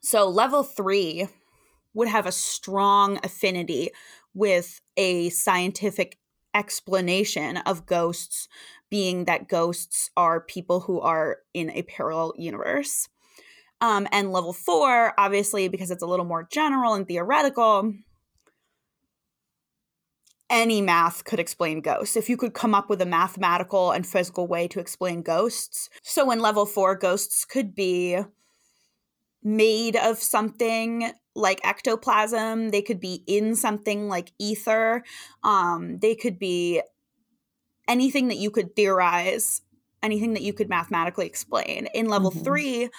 So 0.00 0.28
level 0.28 0.62
three 0.62 1.28
would 1.94 2.08
have 2.08 2.26
a 2.26 2.32
strong 2.32 3.18
affinity 3.24 3.90
with 4.34 4.80
a 4.96 5.30
scientific 5.30 6.18
explanation 6.54 7.56
of 7.58 7.86
ghosts 7.86 8.48
being 8.90 9.24
that 9.24 9.48
ghosts 9.48 10.10
are 10.16 10.40
people 10.40 10.80
who 10.80 11.00
are 11.00 11.38
in 11.54 11.70
a 11.70 11.82
parallel 11.82 12.34
universe. 12.36 13.08
Um, 13.80 14.08
and 14.12 14.32
level 14.32 14.52
four, 14.52 15.14
obviously, 15.18 15.68
because 15.68 15.90
it's 15.90 16.02
a 16.02 16.06
little 16.06 16.24
more 16.24 16.48
general 16.50 16.94
and 16.94 17.06
theoretical, 17.06 17.94
any 20.50 20.80
math 20.80 21.24
could 21.24 21.38
explain 21.40 21.80
ghosts. 21.80 22.16
If 22.16 22.28
you 22.28 22.36
could 22.36 22.54
come 22.54 22.74
up 22.74 22.88
with 22.88 23.00
a 23.02 23.06
mathematical 23.06 23.90
and 23.92 24.06
physical 24.06 24.46
way 24.46 24.66
to 24.68 24.80
explain 24.80 25.22
ghosts. 25.22 25.90
So 26.02 26.30
in 26.30 26.40
level 26.40 26.66
four, 26.66 26.94
ghosts 26.94 27.44
could 27.44 27.74
be 27.74 28.18
made 29.42 29.96
of 29.96 30.18
something 30.18 31.12
like 31.34 31.60
ectoplasm 31.64 32.70
they 32.70 32.82
could 32.82 32.98
be 32.98 33.22
in 33.28 33.54
something 33.54 34.08
like 34.08 34.32
ether 34.40 35.04
um 35.44 35.98
they 36.00 36.16
could 36.16 36.36
be 36.38 36.82
anything 37.86 38.26
that 38.28 38.36
you 38.36 38.50
could 38.50 38.74
theorize 38.74 39.62
anything 40.02 40.34
that 40.34 40.42
you 40.42 40.52
could 40.52 40.68
mathematically 40.68 41.26
explain 41.26 41.86
in 41.94 42.06
level 42.06 42.32
Mhm. 42.32 42.44
3 42.44 42.90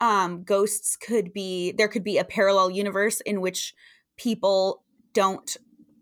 um 0.00 0.42
ghosts 0.42 0.96
could 0.96 1.32
be 1.32 1.72
there 1.72 1.88
could 1.88 2.04
be 2.04 2.18
a 2.18 2.24
parallel 2.24 2.70
universe 2.70 3.22
in 3.22 3.40
which 3.40 3.74
people 4.18 4.84
don't 5.14 5.56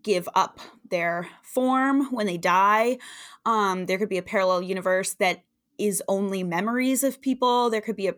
give 0.05 0.29
up 0.33 0.61
their 0.89 1.27
form 1.41 2.05
when 2.13 2.27
they 2.27 2.37
die 2.37 2.97
um 3.45 3.87
there 3.87 3.97
could 3.97 4.07
be 4.07 4.17
a 4.17 4.23
parallel 4.23 4.61
universe 4.61 5.13
that 5.15 5.43
is 5.77 6.01
only 6.07 6.43
memories 6.43 7.03
of 7.03 7.19
people 7.19 7.69
there 7.69 7.81
could 7.81 7.97
be 7.97 8.07
a 8.07 8.15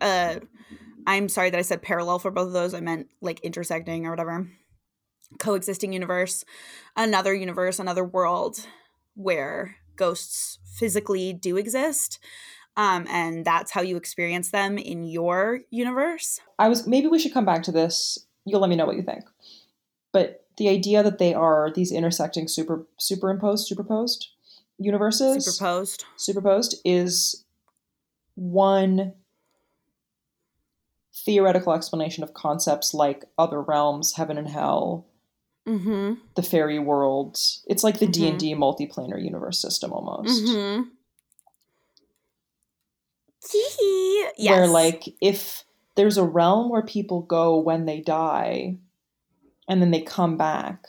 uh 0.00 0.38
I'm 1.06 1.28
sorry 1.28 1.50
that 1.50 1.58
I 1.58 1.62
said 1.62 1.82
parallel 1.82 2.18
for 2.18 2.30
both 2.30 2.48
of 2.48 2.52
those. 2.52 2.74
I 2.74 2.80
meant 2.80 3.08
like 3.20 3.40
intersecting 3.40 4.06
or 4.06 4.10
whatever. 4.10 4.48
Coexisting 5.38 5.92
universe, 5.92 6.44
another 6.96 7.34
universe, 7.34 7.78
another 7.78 8.04
world 8.04 8.66
where 9.14 9.76
ghosts 9.96 10.58
physically 10.64 11.32
do 11.32 11.56
exist. 11.56 12.18
Um, 12.76 13.06
and 13.08 13.44
that's 13.44 13.70
how 13.70 13.82
you 13.82 13.96
experience 13.96 14.50
them 14.50 14.78
in 14.78 15.04
your 15.04 15.60
universe. 15.70 16.40
I 16.58 16.68
was 16.68 16.86
maybe 16.86 17.08
we 17.08 17.18
should 17.18 17.32
come 17.32 17.44
back 17.44 17.62
to 17.64 17.72
this. 17.72 18.18
You'll 18.44 18.60
let 18.60 18.70
me 18.70 18.76
know 18.76 18.86
what 18.86 18.96
you 18.96 19.02
think. 19.02 19.24
But 20.12 20.41
the 20.56 20.68
idea 20.68 21.02
that 21.02 21.18
they 21.18 21.32
are 21.34 21.70
these 21.74 21.90
intersecting 21.92 22.48
super 22.48 22.86
superimposed, 22.98 23.66
superposed 23.66 24.28
universes, 24.78 25.44
Superposed. 25.44 26.04
superposed 26.16 26.76
is 26.84 27.44
one 28.34 29.14
theoretical 31.14 31.72
explanation 31.72 32.24
of 32.24 32.34
concepts 32.34 32.92
like 32.94 33.24
other 33.38 33.60
realms, 33.62 34.14
heaven 34.14 34.38
and 34.38 34.48
hell, 34.48 35.06
Mm-hmm. 35.66 36.14
the 36.34 36.42
fairy 36.42 36.80
world. 36.80 37.38
It's 37.66 37.84
like 37.84 38.00
the 38.00 38.06
Mhm. 38.08 38.12
D 38.12 38.28
and 38.28 38.38
D 38.40 38.54
multiplanar 38.54 39.22
universe 39.22 39.60
system 39.60 39.92
almost. 39.92 40.44
Mm-hmm. 40.44 40.88
yes. 44.38 44.50
Where 44.50 44.66
like 44.66 45.14
if 45.20 45.64
there's 45.94 46.16
a 46.16 46.24
realm 46.24 46.68
where 46.70 46.82
people 46.82 47.20
go 47.22 47.58
when 47.58 47.84
they 47.86 48.00
die 48.00 48.78
and 49.72 49.80
then 49.80 49.90
they 49.90 50.02
come 50.02 50.36
back, 50.36 50.84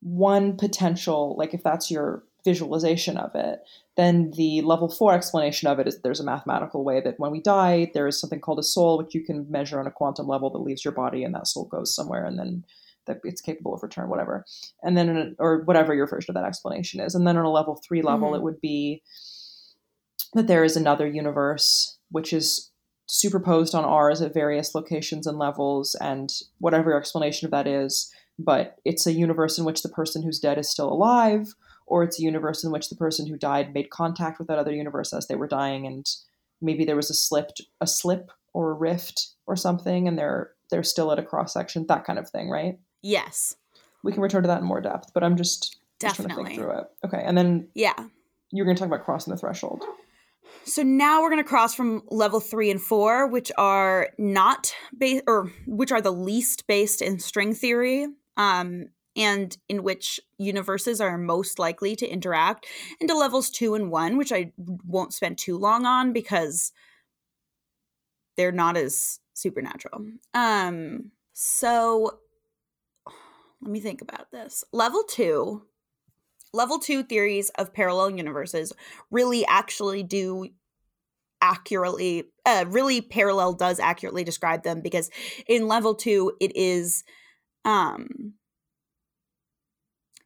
one 0.00 0.56
potential, 0.56 1.34
like 1.36 1.52
if 1.52 1.64
that's 1.64 1.90
your 1.90 2.22
visualization 2.44 3.16
of 3.16 3.34
it, 3.34 3.64
then 3.96 4.30
the 4.36 4.62
level 4.62 4.88
four 4.88 5.12
explanation 5.12 5.66
of 5.66 5.80
it 5.80 5.88
is 5.88 6.00
there's 6.00 6.20
a 6.20 6.24
mathematical 6.24 6.84
way 6.84 7.00
that 7.00 7.18
when 7.18 7.32
we 7.32 7.40
die, 7.40 7.90
there 7.92 8.06
is 8.06 8.20
something 8.20 8.38
called 8.38 8.60
a 8.60 8.62
soul, 8.62 8.96
which 8.96 9.12
you 9.12 9.24
can 9.24 9.44
measure 9.50 9.80
on 9.80 9.88
a 9.88 9.90
quantum 9.90 10.28
level 10.28 10.50
that 10.50 10.60
leaves 10.60 10.84
your 10.84 10.92
body, 10.92 11.24
and 11.24 11.34
that 11.34 11.48
soul 11.48 11.64
goes 11.64 11.92
somewhere, 11.92 12.24
and 12.24 12.38
then 12.38 12.64
that 13.06 13.18
it's 13.24 13.40
capable 13.40 13.74
of 13.74 13.82
return, 13.82 14.08
whatever. 14.08 14.46
And 14.84 14.96
then, 14.96 15.08
a, 15.08 15.42
or 15.42 15.62
whatever 15.62 15.92
your 15.92 16.06
version 16.06 16.30
of 16.30 16.40
that 16.40 16.46
explanation 16.46 17.00
is. 17.00 17.16
And 17.16 17.26
then 17.26 17.36
on 17.36 17.44
a 17.44 17.50
level 17.50 17.74
three 17.74 18.02
level, 18.02 18.30
Mhm. 18.30 18.36
it 18.36 18.42
would 18.42 18.60
be 18.60 19.02
that 20.34 20.46
there 20.46 20.62
is 20.62 20.76
another 20.76 21.08
universe 21.08 21.98
which 22.12 22.32
is 22.32 22.69
superposed 23.10 23.74
on 23.74 23.84
ours 23.84 24.22
at 24.22 24.32
various 24.32 24.74
locations 24.74 25.26
and 25.26 25.38
levels, 25.38 25.94
and 26.00 26.32
whatever 26.58 26.90
your 26.90 26.98
explanation 26.98 27.46
of 27.46 27.50
that 27.50 27.66
is, 27.66 28.12
but 28.38 28.76
it's 28.84 29.06
a 29.06 29.12
universe 29.12 29.58
in 29.58 29.64
which 29.64 29.82
the 29.82 29.88
person 29.88 30.22
who's 30.22 30.38
dead 30.38 30.58
is 30.58 30.68
still 30.70 30.90
alive, 30.90 31.54
or 31.86 32.04
it's 32.04 32.20
a 32.20 32.22
universe 32.22 32.62
in 32.62 32.70
which 32.70 32.88
the 32.88 32.94
person 32.96 33.26
who 33.26 33.36
died 33.36 33.74
made 33.74 33.90
contact 33.90 34.38
with 34.38 34.46
that 34.48 34.58
other 34.58 34.72
universe 34.72 35.12
as 35.12 35.26
they 35.26 35.34
were 35.34 35.48
dying, 35.48 35.86
and 35.86 36.06
maybe 36.62 36.84
there 36.84 36.96
was 36.96 37.10
a 37.10 37.14
slipped 37.14 37.60
a 37.80 37.86
slip 37.86 38.30
or 38.52 38.70
a 38.70 38.74
rift 38.74 39.30
or 39.46 39.56
something, 39.56 40.06
and 40.06 40.18
they're 40.18 40.52
they're 40.70 40.82
still 40.84 41.10
at 41.10 41.18
a 41.18 41.22
cross 41.24 41.52
section, 41.52 41.84
that 41.88 42.04
kind 42.04 42.18
of 42.18 42.30
thing, 42.30 42.48
right? 42.48 42.78
Yes. 43.02 43.56
We 44.04 44.12
can 44.12 44.22
return 44.22 44.42
to 44.42 44.46
that 44.46 44.60
in 44.60 44.64
more 44.66 44.80
depth, 44.80 45.10
but 45.12 45.24
I'm 45.24 45.36
just, 45.36 45.78
just 46.00 46.14
trying 46.14 46.28
to 46.28 46.34
Definitely. 46.34 46.44
think 46.56 46.60
through 46.60 46.78
it. 46.78 46.84
Okay, 47.04 47.22
and 47.24 47.36
then 47.36 47.68
Yeah. 47.74 47.94
you're 48.52 48.64
going 48.64 48.76
to 48.76 48.80
talk 48.80 48.86
about 48.86 49.04
crossing 49.04 49.32
the 49.34 49.38
threshold. 49.40 49.82
So 50.70 50.84
now 50.84 51.20
we're 51.20 51.30
going 51.30 51.42
to 51.42 51.48
cross 51.48 51.74
from 51.74 52.02
level 52.12 52.38
three 52.38 52.70
and 52.70 52.80
four, 52.80 53.26
which 53.26 53.50
are 53.58 54.10
not 54.18 54.72
based 54.96 55.24
or 55.26 55.50
which 55.66 55.90
are 55.90 56.00
the 56.00 56.12
least 56.12 56.68
based 56.68 57.02
in 57.02 57.18
string 57.18 57.54
theory, 57.54 58.06
um, 58.36 58.86
and 59.16 59.58
in 59.68 59.82
which 59.82 60.20
universes 60.38 61.00
are 61.00 61.18
most 61.18 61.58
likely 61.58 61.96
to 61.96 62.06
interact, 62.06 62.66
into 63.00 63.18
levels 63.18 63.50
two 63.50 63.74
and 63.74 63.90
one, 63.90 64.16
which 64.16 64.30
I 64.30 64.52
won't 64.86 65.12
spend 65.12 65.38
too 65.38 65.58
long 65.58 65.86
on 65.86 66.12
because 66.12 66.70
they're 68.36 68.52
not 68.52 68.76
as 68.76 69.18
supernatural. 69.34 70.06
Um, 70.34 71.10
so 71.32 72.20
let 73.60 73.72
me 73.72 73.80
think 73.80 74.02
about 74.02 74.30
this. 74.30 74.62
Level 74.72 75.02
two, 75.02 75.64
level 76.52 76.78
two 76.78 77.02
theories 77.02 77.50
of 77.58 77.74
parallel 77.74 78.10
universes 78.10 78.72
really 79.10 79.44
actually 79.46 80.04
do 80.04 80.46
accurately 81.42 82.24
uh 82.46 82.64
really 82.68 83.00
parallel 83.00 83.52
does 83.52 83.80
accurately 83.80 84.24
describe 84.24 84.62
them 84.62 84.80
because 84.80 85.10
in 85.46 85.68
level 85.68 85.94
2 85.94 86.32
it 86.40 86.54
is 86.54 87.04
um 87.64 88.34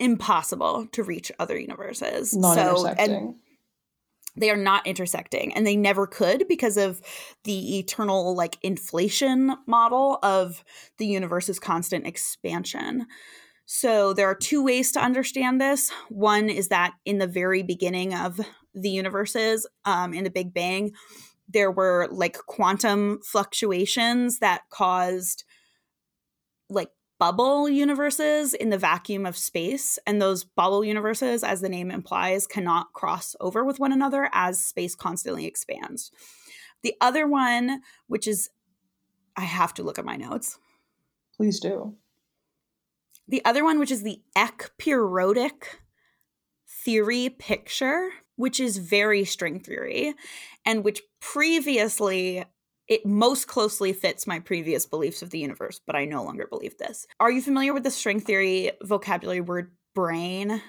impossible 0.01 0.87
to 0.93 1.03
reach 1.03 1.31
other 1.39 1.59
universes. 1.59 2.35
Non 2.35 2.55
so 2.57 2.87
and 2.87 3.35
they 4.37 4.51
are 4.51 4.57
not 4.57 4.87
intersecting 4.87 5.55
and 5.55 5.67
they 5.67 5.77
never 5.77 6.07
could 6.07 6.47
because 6.49 6.77
of 6.77 7.01
the 7.45 7.79
eternal 7.79 8.35
like 8.35 8.59
inflation 8.63 9.57
model 9.67 10.19
of 10.23 10.65
the 10.99 11.07
universe's 11.07 11.61
constant 11.61 12.07
expansion. 12.07 13.07
So 13.67 14.13
there 14.13 14.29
are 14.29 14.35
two 14.35 14.63
ways 14.63 14.93
to 14.93 15.01
understand 15.01 15.61
this. 15.61 15.91
One 16.09 16.51
is 16.51 16.69
that 16.69 16.95
in 17.05 17.19
the 17.19 17.27
very 17.27 17.63
beginning 17.63 18.13
of 18.13 18.41
the 18.75 18.91
universes 18.91 19.67
um, 19.85 20.13
in 20.13 20.25
the 20.25 20.31
big 20.31 20.53
bang 20.53 20.93
there 21.49 21.71
were 21.71 22.09
like 22.11 22.39
quantum 22.47 23.21
fluctuations 23.23 24.39
that 24.39 24.63
caused 24.71 25.45
like 26.71 26.89
bubble 27.19 27.69
universes 27.69 28.55
in 28.55 28.71
the 28.71 28.79
vacuum 28.79 29.25
of 29.25 29.37
space 29.37 29.99
and 30.07 30.21
those 30.21 30.45
bubble 30.45 30.85
universes 30.85 31.45
as 31.45 31.61
the 31.61 31.69
name 31.69 31.91
implies 31.91 32.47
cannot 32.47 32.93
cross 32.93 33.37
over 33.41 33.65
with 33.65 33.79
one 33.79 33.93
another 33.93 34.29
as 34.33 34.63
space 34.63 34.95
constantly 34.95 35.47
expands 35.47 36.11
the 36.83 36.95
other 37.01 37.27
one 37.27 37.81
which 38.09 38.27
is 38.27 38.51
i 39.37 39.43
have 39.43 39.73
to 39.73 39.83
look 39.83 39.99
at 39.99 40.05
my 40.05 40.17
notes 40.17 40.59
Please 41.37 41.61
do. 41.61 41.95
the 43.29 43.45
other 43.45 43.65
one 43.65 43.79
which 43.79 43.91
is 43.91 44.03
the 44.03 44.21
ekpyrotic 44.37 45.79
theory 46.85 47.29
picture 47.29 48.11
which 48.37 48.61
is 48.61 48.79
very 48.79 49.25
string 49.25 49.61
theory 49.61 50.15
and 50.65 50.85
which 50.85 51.03
previously 51.21 52.45
it 52.87 53.07
most 53.07 53.47
closely 53.47 53.93
fits 53.93 54.27
my 54.27 54.39
previous 54.39 54.85
beliefs 54.87 55.23
of 55.23 55.31
the 55.31 55.39
universe 55.39 55.81
but 55.87 55.97
i 55.97 56.05
no 56.05 56.23
longer 56.23 56.47
believe 56.47 56.77
this 56.79 57.07
are 57.21 57.31
you 57.31 57.41
familiar 57.41 57.73
with 57.73 57.85
the 57.85 57.91
string 57.91 58.21
theory 58.21 58.71
vocabulary 58.83 59.41
word 59.41 59.71
brane. 59.95 60.61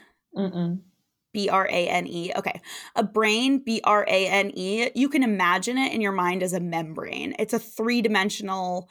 B 1.33 1.49
R 1.49 1.67
A 1.69 1.87
N 1.89 2.07
E. 2.07 2.31
Okay. 2.35 2.61
A 2.95 3.03
brane, 3.03 3.61
B 3.63 3.81
R 3.83 4.05
A 4.07 4.27
N 4.27 4.51
E, 4.55 4.89
you 4.95 5.09
can 5.09 5.23
imagine 5.23 5.77
it 5.77 5.91
in 5.91 5.99
your 5.99 6.13
mind 6.13 6.41
as 6.41 6.53
a 6.53 6.59
membrane. 6.59 7.35
It's 7.37 7.53
a 7.53 7.59
three 7.59 8.01
dimensional 8.01 8.89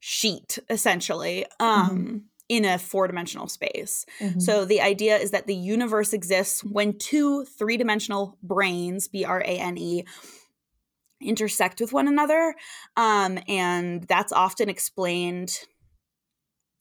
sheet, 0.00 0.58
essentially, 0.70 1.44
um, 1.60 2.24
in 2.48 2.64
a 2.64 2.78
four 2.78 3.06
dimensional 3.06 3.48
space. 3.48 4.06
Mhm. 4.20 4.40
So 4.40 4.64
the 4.64 4.80
idea 4.80 5.16
is 5.16 5.32
that 5.32 5.46
the 5.46 5.54
universe 5.54 6.12
exists 6.12 6.62
when 6.62 6.98
two 6.98 7.44
three 7.44 7.76
dimensional 7.76 8.38
branes, 8.46 9.10
B 9.10 9.24
R 9.24 9.40
A 9.40 9.58
N 9.58 9.76
E, 9.78 10.04
intersect 11.20 11.80
with 11.80 11.92
one 11.92 12.08
another. 12.08 12.54
Um, 12.96 13.38
and 13.48 14.02
that's 14.04 14.32
often 14.32 14.68
explained 14.68 15.58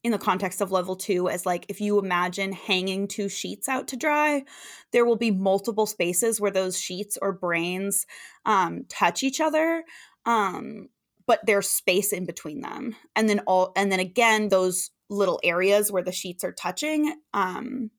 in 0.03 0.11
the 0.11 0.19
context 0.19 0.61
of 0.61 0.71
level 0.71 0.95
two 0.95 1.29
as 1.29 1.47
like 1.47 1.65
if 1.67 1.81
you 1.81 1.97
imagine 1.97 2.51
hanging 2.51 3.07
two 3.07 3.27
sheets 3.27 3.67
out 3.67 3.87
to 3.87 3.97
dry, 3.97 4.43
there 4.91 5.03
will 5.03 5.15
be 5.15 5.31
multiple 5.31 5.87
spaces 5.87 6.39
where 6.39 6.51
those 6.51 6.79
sheets 6.79 7.17
or 7.19 7.35
branes 7.35 8.05
um, 8.45 8.83
touch 8.87 9.23
each 9.23 9.41
other. 9.41 9.83
Um, 10.27 10.89
but 11.27 11.39
there's 11.45 11.67
space 11.67 12.13
in 12.13 12.25
between 12.25 12.61
them. 12.61 12.95
And 13.15 13.27
then 13.27 13.39
all 13.47 13.71
and 13.75 13.91
then 13.91 13.99
again, 13.99 14.49
those 14.49 14.91
little 15.09 15.39
areas 15.43 15.91
where 15.91 16.03
the 16.03 16.11
sheets 16.11 16.43
are 16.43 16.51
touching 16.51 17.15
um, 17.33 17.91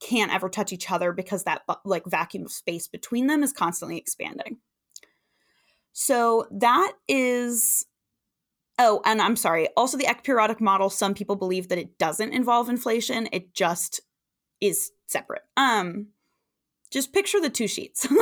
can't 0.00 0.32
ever 0.32 0.48
touch 0.48 0.72
each 0.72 0.90
other 0.90 1.12
because 1.12 1.44
that 1.44 1.62
like 1.84 2.04
vacuum 2.06 2.44
of 2.44 2.52
space 2.52 2.88
between 2.88 3.26
them 3.26 3.42
is 3.42 3.52
constantly 3.52 3.98
expanding. 3.98 4.58
So 5.92 6.46
that 6.52 6.92
is 7.08 7.86
Oh, 8.80 9.02
and 9.04 9.20
I'm 9.20 9.34
sorry. 9.34 9.68
Also 9.76 9.98
the 9.98 10.04
ekpyrotic 10.04 10.60
model, 10.60 10.88
some 10.88 11.12
people 11.12 11.34
believe 11.34 11.68
that 11.68 11.78
it 11.78 11.98
doesn't 11.98 12.32
involve 12.32 12.68
inflation. 12.68 13.28
It 13.32 13.52
just 13.52 14.00
is 14.60 14.92
separate. 15.08 15.42
Um 15.56 16.08
just 16.90 17.12
picture 17.12 17.40
the 17.40 17.50
two 17.50 17.68
sheets. 17.68 18.06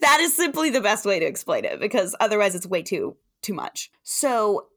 That 0.00 0.18
is 0.20 0.36
simply 0.36 0.70
the 0.70 0.80
best 0.80 1.04
way 1.04 1.18
to 1.20 1.26
explain 1.26 1.64
it 1.64 1.80
because 1.80 2.14
otherwise 2.20 2.54
it's 2.54 2.66
way 2.66 2.82
too 2.82 3.16
too 3.42 3.54
much. 3.54 3.90
So 4.02 4.68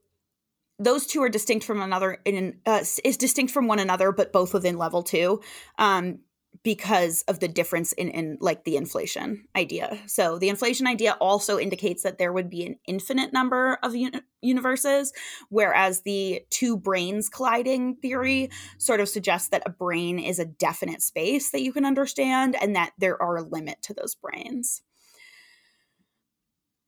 those 0.81 1.05
two 1.05 1.21
are 1.21 1.29
distinct 1.29 1.65
from 1.65 1.81
another 1.81 2.19
in 2.25 2.59
uh, 2.65 2.83
is 3.03 3.17
distinct 3.17 3.53
from 3.53 3.67
one 3.67 3.79
another 3.79 4.11
but 4.11 4.33
both 4.33 4.53
within 4.53 4.77
level 4.77 5.03
2 5.03 5.39
um 5.77 6.19
because 6.63 7.23
of 7.27 7.39
the 7.39 7.47
difference 7.47 7.91
in 7.93 8.09
in 8.09 8.37
like 8.39 8.63
the 8.63 8.75
inflation 8.75 9.45
idea. 9.55 9.97
So 10.05 10.37
the 10.37 10.49
inflation 10.49 10.85
idea 10.85 11.13
also 11.19 11.57
indicates 11.57 12.03
that 12.03 12.17
there 12.17 12.33
would 12.33 12.49
be 12.49 12.65
an 12.65 12.75
infinite 12.85 13.33
number 13.33 13.79
of 13.81 13.95
uni- 13.95 14.21
universes 14.41 15.13
whereas 15.49 16.01
the 16.01 16.41
two 16.49 16.77
branes 16.77 17.31
colliding 17.31 17.95
theory 17.95 18.49
sort 18.77 18.99
of 18.99 19.09
suggests 19.09 19.49
that 19.49 19.63
a 19.65 19.69
brane 19.69 20.19
is 20.19 20.39
a 20.39 20.45
definite 20.45 21.01
space 21.01 21.51
that 21.51 21.61
you 21.61 21.73
can 21.73 21.85
understand 21.85 22.55
and 22.61 22.75
that 22.75 22.91
there 22.97 23.21
are 23.21 23.37
a 23.37 23.43
limit 23.43 23.81
to 23.81 23.93
those 23.93 24.15
branes. 24.15 24.81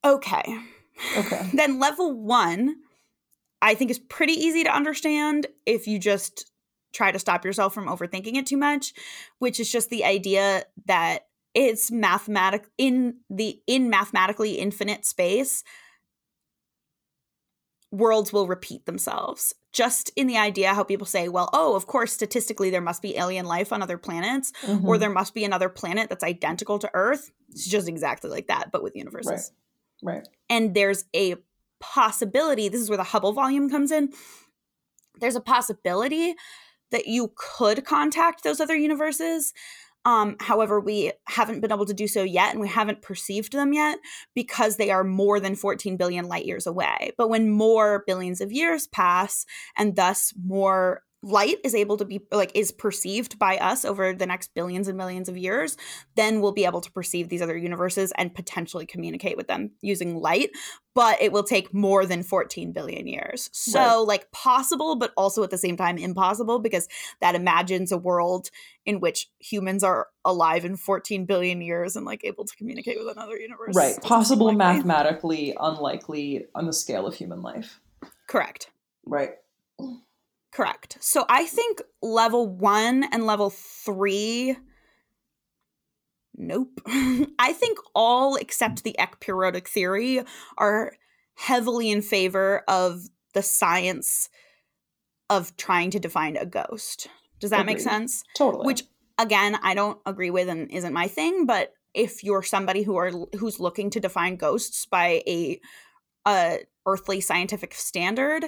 Okay. 0.06 0.60
Okay. 1.18 1.50
Then 1.54 1.80
level 1.80 2.14
1 2.14 2.76
I 3.64 3.76
think 3.76 3.90
is 3.90 4.00
pretty 4.00 4.34
easy 4.34 4.66
to 4.66 4.76
understand 4.76 5.48
if 5.66 5.88
you 5.88 5.98
just 5.98 6.52
try 6.94 7.12
to 7.12 7.20
stop 7.20 7.44
yourself 7.44 7.74
from 7.74 7.88
overthinking 7.88 8.36
it 8.36 8.46
too 8.46 8.58
much, 8.58 8.94
which 9.40 9.60
is 9.60 9.72
just 9.72 9.90
the 9.90 10.06
idea 10.06 10.64
that 10.86 11.28
it's 11.54 11.92
mathematic 11.92 12.66
in 12.78 13.18
the 13.30 13.60
in 13.68 13.90
mathematically 13.90 14.54
infinite 14.54 15.06
space 15.06 15.64
worlds 17.92 18.34
will 18.34 18.48
repeat 18.48 18.88
themselves 18.88 19.54
just 19.72 20.10
in 20.16 20.26
the 20.26 20.36
idea 20.38 20.74
how 20.74 20.84
people 20.84 21.06
say 21.06 21.28
well 21.30 21.48
oh 21.54 21.76
of 21.76 21.86
course 21.86 22.12
statistically 22.12 22.72
there 22.72 22.82
must 22.82 23.04
be 23.04 23.16
alien 23.18 23.46
life 23.46 23.72
on 23.72 23.84
other 23.84 24.00
planets 24.00 24.52
or 24.64 24.96
Mhm. 24.96 25.00
there 25.00 25.10
must 25.12 25.36
be 25.36 25.44
another 25.46 25.70
planet 25.70 26.10
that's 26.10 26.24
identical 26.24 26.80
to 26.80 26.90
earth 26.96 27.30
it's 27.50 27.68
just 27.68 27.88
exactly 27.88 28.32
like 28.32 28.48
that 28.48 28.72
but 28.72 28.82
with 28.82 28.96
universes 28.96 29.52
Right. 30.02 30.28
and 30.50 30.74
there's 30.74 31.06
a 31.16 31.36
possibility 31.80 32.68
this 32.68 32.82
is 32.82 32.90
where 32.90 32.98
the 32.98 33.04
hubble 33.04 33.32
volume 33.34 33.70
comes 33.70 33.92
in 33.92 34.12
there's 35.20 35.36
a 35.36 35.42
possibility 35.42 36.34
that 36.94 37.08
you 37.08 37.34
could 37.36 37.84
contact 37.84 38.44
those 38.44 38.62
other 38.62 38.78
universes 38.78 39.54
um, 40.06 40.36
however 40.40 40.80
we 40.80 41.12
haven't 41.28 41.62
been 41.62 41.72
able 41.72 41.86
to 41.86 41.94
do 41.94 42.08
so 42.08 42.24
yet 42.24 42.52
and 42.52 42.60
we 42.60 42.68
haven't 42.68 43.02
perceived 43.02 43.54
them 43.54 43.74
yet 43.74 44.00
because 44.36 44.76
they 44.76 44.92
are 44.92 45.04
more 45.04 45.40
than 45.40 45.56
14 45.56 45.96
billion 45.98 46.28
light 46.28 46.46
years 46.46 46.68
away. 46.68 47.12
But 47.18 47.30
when 47.30 47.50
more 47.50 48.04
billions 48.06 48.42
of 48.42 48.52
years 48.52 48.88
pass 48.88 49.46
and 49.78 49.96
thus 49.96 50.34
more 50.46 51.04
light 51.24 51.58
is 51.64 51.74
able 51.74 51.96
to 51.98 52.04
be 52.06 52.22
like 52.32 52.52
is 52.54 52.72
perceived 52.72 53.40
by 53.40 53.58
us 53.58 53.86
over 53.86 54.14
the 54.14 54.26
next 54.26 54.54
billions 54.54 54.90
and 54.90 54.98
millions 54.98 55.30
of 55.30 55.38
years 55.38 55.78
then 56.16 56.42
we'll 56.42 56.52
be 56.52 56.66
able 56.66 56.82
to 56.82 56.92
perceive 56.92 57.30
these 57.30 57.42
other 57.42 57.58
universes 57.58 58.12
and 58.18 58.36
potentially 58.36 58.86
communicate 58.86 59.38
with 59.38 59.48
them 59.48 59.72
using 59.82 60.18
light 60.18 60.50
but 60.94 61.20
it 61.22 61.32
will 61.32 61.44
take 61.44 61.74
more 61.74 62.06
than 62.06 62.24
14 62.24 62.74
billion 62.74 63.08
years 63.08 63.50
so 63.54 63.80
Right. 63.80 64.08
like 64.08 64.32
possible 64.34 64.98
but 64.98 65.14
also 65.16 65.44
at 65.44 65.50
the 65.50 65.58
same 65.58 65.78
time 65.78 65.98
impossible 65.98 66.60
because 66.60 66.90
that 67.22 67.36
imagines 67.36 67.94
a 67.94 67.98
world 67.98 68.50
in 68.86 69.00
which 69.00 69.30
humans 69.40 69.82
are 69.82 70.08
alive 70.26 70.66
in 70.66 70.76
14 70.76 71.26
billion 71.26 71.62
years 71.62 71.96
and 71.96 72.06
like 72.06 72.26
able 72.26 72.44
to 72.44 72.56
communicate 72.58 72.98
with 73.00 73.08
another 73.16 73.38
universe 73.38 73.74
Right. 73.76 74.02
Possible, 74.02 74.52
mathematically 74.52 75.56
unlikely 75.58 76.48
on 76.54 76.66
the 76.66 76.74
scale 76.74 77.08
of 77.08 77.16
human 77.16 77.42
life. 77.42 77.80
correct 78.28 78.70
Right. 79.06 79.32
Correct. 80.54 80.98
So 81.00 81.26
I 81.28 81.46
think 81.46 81.82
level 82.02 82.48
one 82.48 83.06
and 83.12 83.26
level 83.26 83.50
three. 83.50 84.56
Nope. 86.36 86.80
I 86.88 87.54
think 87.54 87.80
all 87.96 88.36
except 88.36 88.84
the 88.84 88.96
ekpyrotic 89.00 89.68
theory 89.68 90.22
are 90.58 90.94
heavily 91.36 91.90
in 91.90 92.02
favor 92.02 92.64
of 92.68 93.02
the 93.34 93.42
science 93.42 94.30
of 95.30 95.58
trying 95.58 95.90
to 95.92 96.00
define 96.00 96.38
a 96.38 96.46
ghost. 96.46 97.08
Does 97.40 97.50
that 97.50 97.66
make 97.66 97.80
sense? 97.80 98.24
Totally. 98.36 98.68
Which 98.68 98.84
again, 99.18 99.58
I 99.64 99.74
don't 99.74 100.00
agree 100.06 100.30
with 100.30 100.50
and 100.50 100.72
isn't 100.72 100.94
my 100.94 101.08
thing, 101.08 101.48
but 101.48 101.74
if 101.96 102.24
you're 102.24 102.44
somebody 102.44 102.84
who 102.84 102.96
are 102.96 103.12
who's 103.40 103.60
looking 103.60 103.90
to 103.92 104.00
define 104.00 104.36
ghosts 104.36 104.86
by 104.86 105.24
a 105.28 105.60
a 106.28 106.60
earthly 106.86 107.22
scientific 107.22 107.74
standard, 107.74 108.46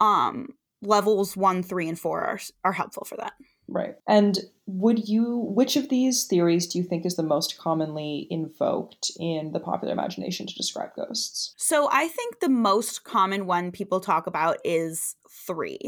um 0.00 0.50
levels 0.82 1.36
1, 1.36 1.62
3 1.62 1.88
and 1.88 1.98
4 1.98 2.20
are 2.20 2.40
are 2.64 2.72
helpful 2.72 3.04
for 3.04 3.16
that. 3.16 3.32
Right. 3.68 3.94
And 4.08 4.36
would 4.66 5.08
you, 5.08 5.36
which 5.54 5.76
of 5.76 5.88
these 5.88 6.24
theories 6.24 6.66
do 6.66 6.78
you 6.78 6.84
think 6.84 7.06
is 7.06 7.14
the 7.14 7.22
most 7.22 7.56
commonly 7.56 8.26
invoked 8.28 9.12
in 9.18 9.52
the 9.52 9.60
popular 9.60 9.92
imagination 9.92 10.46
to 10.46 10.54
describe 10.54 10.90
ghosts? 10.96 11.54
So 11.56 11.88
I 11.92 12.08
think 12.08 12.40
the 12.40 12.48
most 12.48 13.04
common 13.04 13.46
one 13.46 13.70
people 13.70 14.00
talk 14.00 14.26
about 14.26 14.58
is 14.64 15.14
3. 15.46 15.78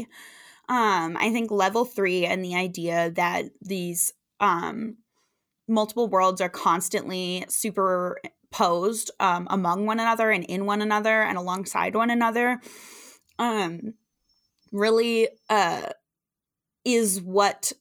Um 0.69 1.17
I 1.19 1.29
think 1.31 1.51
level 1.51 1.83
3 1.83 2.25
and 2.25 2.43
the 2.43 2.55
idea 2.55 3.11
that 3.11 3.45
these 3.61 4.13
um 4.39 4.97
multiple 5.67 6.07
worlds 6.07 6.41
are 6.41 6.49
constantly 6.49 7.45
superposed 7.47 9.11
um, 9.19 9.47
among 9.49 9.85
one 9.85 9.99
another 9.99 10.29
and 10.29 10.43
in 10.45 10.65
one 10.65 10.81
another 10.81 11.21
and 11.21 11.37
alongside 11.37 11.95
one 11.95 12.09
another 12.09 12.59
um, 13.39 13.93
really 14.73 15.29
uh, 15.49 15.91
is 16.85 17.21
what 17.21 17.73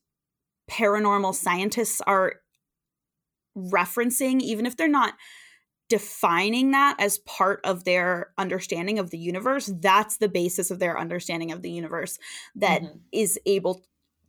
paranormal 0.70 1.34
scientists 1.34 2.00
are 2.02 2.34
referencing, 3.56 4.40
even 4.40 4.66
if 4.66 4.76
they're 4.76 4.88
not 4.88 5.14
defining 5.88 6.72
that 6.72 6.96
as 7.00 7.18
part 7.20 7.60
of 7.64 7.84
their 7.84 8.32
understanding 8.38 8.98
of 8.98 9.10
the 9.10 9.18
universe. 9.18 9.66
That's 9.80 10.18
the 10.18 10.28
basis 10.28 10.70
of 10.70 10.78
their 10.80 10.98
understanding 10.98 11.52
of 11.52 11.62
the 11.62 11.70
universe 11.70 12.18
that 12.56 12.82
Mhm. 12.82 13.12
is 13.12 13.38
able 13.46 13.84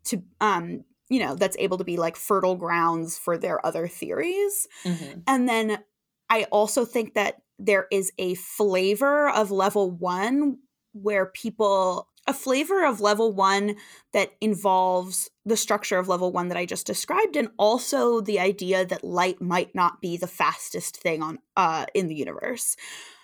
to 0.05 0.23
um 0.41 0.85
you 1.09 1.19
know 1.19 1.35
that's 1.35 1.57
able 1.59 1.77
to 1.77 1.83
be 1.85 1.97
like 1.97 2.15
fertile 2.17 2.55
grounds 2.55 3.17
for 3.17 3.37
their 3.37 3.65
other 3.65 3.87
theories 3.87 4.67
Mhm. 4.85 5.27
and 5.27 5.49
then 5.49 5.83
i 6.29 6.45
also 6.45 6.85
think 6.85 7.13
that 7.15 7.41
there 7.59 7.87
is 7.91 8.11
a 8.17 8.35
flavor 8.35 9.29
of 9.29 9.51
level 9.51 9.91
1 9.91 10.59
where 10.93 11.27
people 11.27 12.09
a 12.25 12.33
flavor 12.33 12.85
of 12.85 13.01
level 13.01 13.33
1 13.33 13.75
that 14.13 14.31
involves 14.39 15.29
the 15.45 15.57
structure 15.57 15.97
of 15.97 16.07
level 16.07 16.31
1 16.31 16.47
that 16.47 16.57
i 16.57 16.65
just 16.65 16.87
described 16.87 17.35
and 17.35 17.49
also 17.57 18.21
the 18.21 18.39
idea 18.39 18.85
that 18.85 19.03
light 19.03 19.41
might 19.41 19.73
not 19.75 20.01
be 20.01 20.17
the 20.17 20.27
fastest 20.27 20.97
thing 20.97 21.21
on 21.21 21.39
uh 21.57 21.85
in 21.93 22.07
the 22.07 22.15
universe 22.15 22.75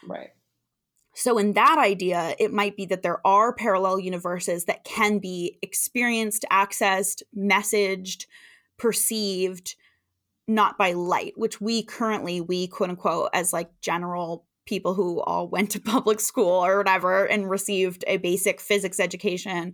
Right. 0.07 0.29
so, 1.13 1.37
in 1.37 1.53
that 1.53 1.77
idea, 1.77 2.35
it 2.39 2.53
might 2.53 2.77
be 2.77 2.85
that 2.87 3.03
there 3.03 3.25
are 3.27 3.53
parallel 3.53 3.99
universes 3.99 4.65
that 4.65 4.83
can 4.85 5.19
be 5.19 5.57
experienced, 5.61 6.45
accessed, 6.51 7.23
messaged, 7.35 8.25
perceived, 8.77 9.75
not 10.47 10.77
by 10.77 10.93
light, 10.93 11.33
which 11.35 11.59
we 11.59 11.83
currently, 11.83 12.41
we 12.41 12.67
quote 12.67 12.89
unquote, 12.89 13.29
as 13.33 13.53
like 13.53 13.69
general 13.81 14.45
people 14.69 14.93
who 14.93 15.19
all 15.21 15.49
went 15.55 15.71
to 15.71 15.81
public 15.81 16.19
school 16.19 16.63
or 16.65 16.77
whatever 16.77 17.25
and 17.25 17.49
received 17.49 18.03
a 18.07 18.17
basic 18.17 18.61
physics 18.61 18.99
education, 18.99 19.73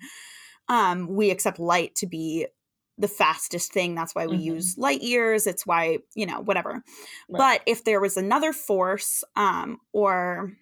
um, 0.70 1.08
we 1.08 1.30
accept 1.30 1.60
light 1.60 1.94
to 1.96 2.08
be 2.08 2.48
the 2.98 3.08
fastest 3.10 3.74
thing. 3.74 3.94
That's 3.94 4.16
why 4.16 4.26
we 4.26 4.38
Mhm. 4.38 4.44
use 4.56 4.78
light 4.78 5.02
years. 5.02 5.46
It's 5.48 5.66
why, 5.68 6.00
you 6.16 6.26
know, 6.26 6.40
whatever. 6.40 6.82
Right. 7.30 7.38
But 7.38 7.62
if 7.66 7.84
there 7.84 8.00
was 8.00 8.16
another 8.16 8.54
force 8.54 9.24
um, 9.36 9.80
or 9.92 10.54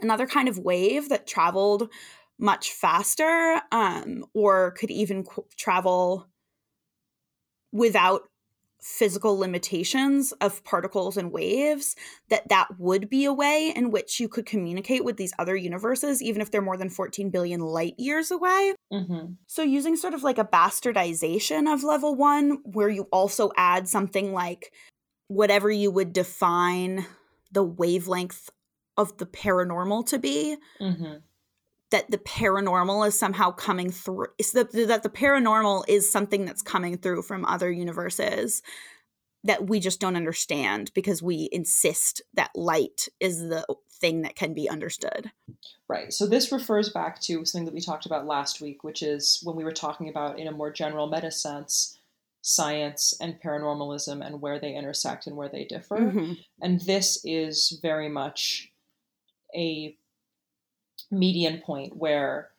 another 0.00 0.26
kind 0.26 0.48
of 0.48 0.58
wave 0.58 1.08
that 1.08 1.26
traveled 1.26 1.88
much 2.38 2.70
faster 2.72 3.60
um, 3.72 4.24
or 4.34 4.70
could 4.72 4.90
even 4.90 5.24
qu- 5.24 5.46
travel 5.56 6.28
without 7.72 8.22
physical 8.82 9.38
limitations 9.38 10.32
of 10.40 10.62
particles 10.64 11.16
and 11.16 11.30
waves 11.32 11.94
that 12.30 12.48
that 12.48 12.66
would 12.78 13.08
be 13.08 13.24
a 13.24 13.32
way 13.32 13.72
in 13.74 13.90
which 13.92 14.18
you 14.18 14.28
could 14.28 14.44
communicate 14.44 15.04
with 15.04 15.16
these 15.16 15.32
other 15.38 15.54
universes 15.54 16.20
even 16.20 16.42
if 16.42 16.50
they're 16.50 16.60
more 16.60 16.76
than 16.76 16.90
14 16.90 17.30
billion 17.30 17.60
light 17.60 17.94
years 17.96 18.30
away 18.32 18.74
Mhm. 18.92 19.36
so 19.46 19.62
using 19.62 19.96
sort 19.96 20.14
of 20.14 20.22
like 20.24 20.38
a 20.38 20.44
bastardization 20.44 21.72
of 21.72 21.84
level 21.84 22.14
one, 22.16 22.58
where 22.64 22.88
you 22.88 23.04
also 23.12 23.50
add 23.56 23.88
something 23.88 24.32
like 24.32 24.72
whatever 25.28 25.70
you 25.70 25.90
would 25.90 26.12
define 26.12 27.06
the 27.52 27.62
wavelength 27.64 28.50
of 28.96 29.16
the 29.18 29.26
paranormal 29.26 30.04
to 30.06 30.18
be, 30.18 30.56
Mhm. 30.80 31.22
That 31.92 32.10
the 32.10 32.18
paranormal 32.18 33.06
is 33.06 33.18
somehow 33.18 33.50
coming 33.50 33.90
through, 33.90 34.26
that, 34.52 34.72
that 34.72 35.02
the 35.02 35.08
paranormal 35.08 35.84
is 35.88 36.10
something 36.10 36.44
that's 36.44 36.62
coming 36.62 36.98
through 36.98 37.22
from 37.22 37.44
other 37.44 37.70
universes 37.70 38.62
that 39.44 39.68
we 39.68 39.80
just 39.80 40.00
don't 40.00 40.16
understand 40.16 40.90
because 40.94 41.22
we 41.22 41.48
insist 41.52 42.22
that 42.34 42.50
light 42.54 43.08
is 43.20 43.38
the 43.38 43.64
thing 43.90 44.22
that 44.22 44.36
can 44.36 44.54
be 44.54 44.68
understood. 44.68 45.30
Right. 45.88 46.12
So 46.12 46.26
this 46.26 46.52
refers 46.52 46.90
back 46.90 47.20
to 47.22 47.44
something 47.44 47.64
that 47.66 47.74
we 47.74 47.80
talked 47.80 48.06
about 48.06 48.26
last 48.26 48.60
week, 48.60 48.84
which 48.84 49.02
is 49.02 49.40
when 49.42 49.56
we 49.56 49.64
were 49.64 49.72
talking 49.72 50.08
about, 50.08 50.38
in 50.38 50.46
a 50.46 50.52
more 50.52 50.72
general 50.72 51.08
meta 51.08 51.30
sense, 51.30 51.98
science 52.40 53.14
and 53.20 53.40
paranormalism 53.40 54.24
and 54.24 54.40
where 54.40 54.58
they 54.58 54.74
intersect 54.74 55.26
and 55.26 55.36
where 55.36 55.48
they 55.48 55.64
differ. 55.64 55.96
Mhm. 55.96 56.38
And 56.60 56.80
this 56.80 57.20
is 57.24 57.78
very 57.82 58.08
much 58.08 58.72
a 59.54 59.96
median 61.12 61.60
point 61.60 61.96
where 61.96 62.50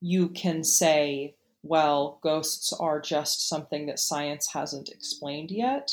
you 0.00 0.28
can 0.30 0.64
say, 0.64 1.34
well, 1.62 2.18
ghosts 2.22 2.72
are 2.72 3.00
just 3.00 3.48
something 3.48 3.86
that 3.86 3.98
science 3.98 4.48
hasn't 4.52 4.88
explained 4.88 5.50
yet. 5.50 5.92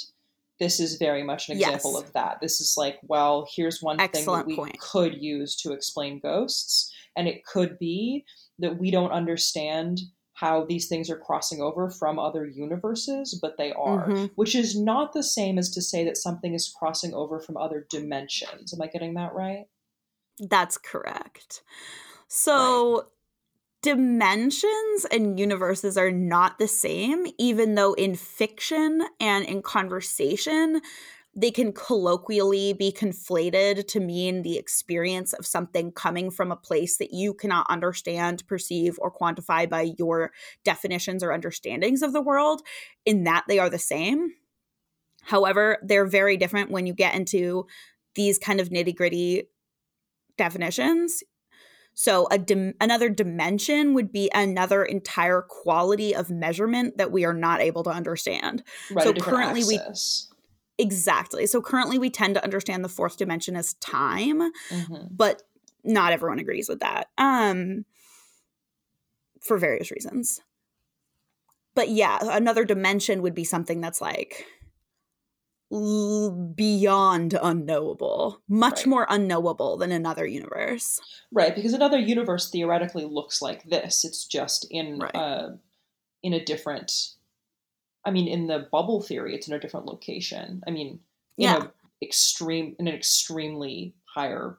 This 0.59 0.79
is 0.79 0.95
very 0.97 1.21
much 1.23 1.49
an 1.49 1.57
example 1.57 1.93
Yes. 1.93 2.03
of 2.03 2.13
that. 2.13 2.39
This 2.41 2.59
is 2.59 2.75
like, 2.77 2.99
well, 3.03 3.47
here's 3.55 3.81
one 3.83 3.97
thing 3.97 4.25
that 4.25 4.47
we 4.47 4.55
point. 4.55 4.79
could 4.79 5.21
use 5.21 5.55
to 5.57 5.71
explain 5.71 6.19
ghosts. 6.19 6.91
And 7.15 7.27
it 7.27 7.45
could 7.45 7.77
be 7.77 8.25
that 8.59 8.79
we 8.79 8.89
don't 8.89 9.11
understand 9.11 9.99
how 10.33 10.65
these 10.65 10.87
things 10.87 11.09
are 11.09 11.17
crossing 11.19 11.61
over 11.61 11.89
from 11.89 12.17
other 12.19 12.45
universes, 12.47 13.37
but 13.41 13.57
they 13.57 13.71
are 13.73 14.07
Mhm. 14.07 14.31
which 14.35 14.55
is 14.55 14.79
not 14.79 15.13
the 15.13 15.23
same 15.23 15.57
as 15.57 15.69
to 15.71 15.81
say 15.81 16.03
that 16.05 16.15
something 16.17 16.53
is 16.53 16.69
crossing 16.69 17.13
over 17.13 17.39
from 17.39 17.57
other 17.57 17.85
dimensions. 17.89 18.73
Am 18.73 18.81
I 18.81 18.87
getting 18.87 19.15
that 19.15 19.33
right? 19.33 19.65
That's 20.39 20.77
correct. 20.77 21.63
So 22.27 23.07
dimensions 23.81 25.05
and 25.11 25.39
universes 25.39 25.97
are 25.97 26.11
not 26.11 26.59
the 26.59 26.67
same, 26.67 27.27
even 27.37 27.75
though 27.75 27.93
in 27.93 28.15
fiction 28.15 29.01
and 29.19 29.45
in 29.45 29.61
conversation, 29.61 30.81
they 31.35 31.51
can 31.51 31.71
colloquially 31.71 32.73
be 32.73 32.91
conflated 32.91 33.87
to 33.87 33.99
mean 33.99 34.41
the 34.41 34.57
experience 34.57 35.33
of 35.33 35.45
something 35.45 35.91
coming 35.91 36.31
from 36.31 36.51
a 36.51 36.55
place 36.57 36.97
that 36.97 37.13
you 37.13 37.33
cannot 37.33 37.67
understand, 37.69 38.43
perceive, 38.47 38.97
or 38.99 39.13
quantify 39.13 39.69
by 39.69 39.93
your 39.99 40.31
definitions 40.63 41.23
or 41.23 41.31
understandings 41.31 42.01
of 42.01 42.11
the 42.11 42.21
world, 42.21 42.63
in 43.05 43.23
that 43.23 43.43
they 43.47 43.59
are 43.59 43.69
the 43.69 43.77
same. 43.77 44.33
However, 45.21 45.77
they're 45.83 46.07
very 46.07 46.37
different 46.37 46.71
when 46.71 46.87
you 46.87 46.93
get 46.93 47.13
into 47.13 47.67
these 48.15 48.39
kind 48.39 48.59
of 48.59 48.69
nitty 48.69 48.95
gritty 48.95 49.43
definitions. 50.37 51.21
So 51.99 52.27
a 52.29 52.37
dim- 52.37 52.75
another 52.79 53.09
dimension 53.09 53.95
would 53.95 54.11
be 54.11 54.29
another 54.35 54.83
entire 54.83 55.41
quality 55.41 56.13
of 56.13 56.29
measurement 56.29 56.97
that 56.99 57.11
we 57.11 57.25
are 57.25 57.33
not 57.33 57.59
able 57.59 57.83
to 57.85 57.89
understand. 57.89 58.61
Right. 58.91 59.03
So 59.03 59.13
currently 59.13 59.63
we- 59.65 59.79
Exactly. 60.77 61.47
So 61.47 61.59
currently 61.59 61.97
we 61.97 62.11
tend 62.11 62.35
to 62.35 62.43
understand 62.43 62.85
the 62.85 62.89
fourth 62.89 63.17
dimension 63.17 63.55
as 63.55 63.73
time, 63.75 64.41
Mhm. 64.69 65.07
but 65.09 65.41
not 65.83 66.13
everyone 66.13 66.37
agrees 66.37 66.69
with 66.69 66.81
that. 66.81 67.09
Um 67.17 67.85
for 69.41 69.57
various 69.57 69.89
reasons. 69.89 70.41
But 71.73 71.89
yeah, 71.89 72.19
another 72.21 72.63
dimension 72.63 73.23
would 73.23 73.33
be 73.33 73.43
something 73.43 73.81
that's 73.81 74.01
like 74.01 74.45
l- 75.71 76.31
beyond 76.31 77.33
unknowable, 77.41 78.41
much 78.47 78.79
Right. 78.79 78.87
more 78.87 79.07
unknowable 79.09 79.77
than 79.77 79.91
another 79.91 80.25
universe. 80.25 80.99
Right, 81.31 81.53
because 81.55 81.73
another 81.73 81.99
universe 81.99 82.49
theoretically 82.49 83.05
looks 83.05 83.41
like 83.41 83.63
this. 83.69 84.05
It's 84.05 84.25
just 84.25 84.65
in 84.71 84.99
Right. 84.99 85.15
uh, 85.15 85.49
in 86.23 86.33
a 86.33 86.43
different. 86.43 87.11
I 88.05 88.11
mean, 88.11 88.27
in 88.29 88.47
the 88.47 88.59
bubble 88.71 89.01
theory, 89.01 89.35
it's 89.35 89.47
in 89.49 89.53
a 89.53 89.59
different 89.59 89.85
location. 89.85 90.63
I 90.65 90.71
mean, 90.71 91.03
in 91.37 91.43
Yeah. 91.43 91.63
a 91.65 91.71
extreme 92.05 92.75
in 92.79 92.87
an 92.87 92.93
extremely 92.95 93.93
higher 94.05 94.57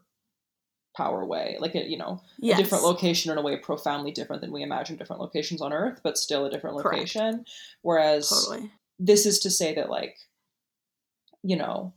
power 0.96 1.24
way, 1.24 1.56
like 1.60 1.74
a, 1.76 1.88
you 1.88 1.96
know, 1.96 2.20
Yes. 2.40 2.58
a 2.58 2.62
different 2.62 2.82
location 2.84 3.30
in 3.30 3.38
a 3.38 3.42
way 3.42 3.56
profoundly 3.56 4.10
different 4.10 4.42
than 4.42 4.50
we 4.52 4.62
imagine 4.64 4.96
different 4.96 5.22
locations 5.22 5.62
on 5.62 5.72
Earth, 5.72 6.00
but 6.02 6.18
still 6.18 6.44
a 6.44 6.50
different 6.50 6.76
Correct. 6.78 6.96
location. 6.98 7.46
Whereas 7.82 8.28
Totally. 8.28 8.72
this 8.98 9.24
is 9.24 9.38
to 9.40 9.50
say 9.50 9.72
that 9.76 9.88
like 9.88 10.18
you 11.42 11.56
know 11.56 11.92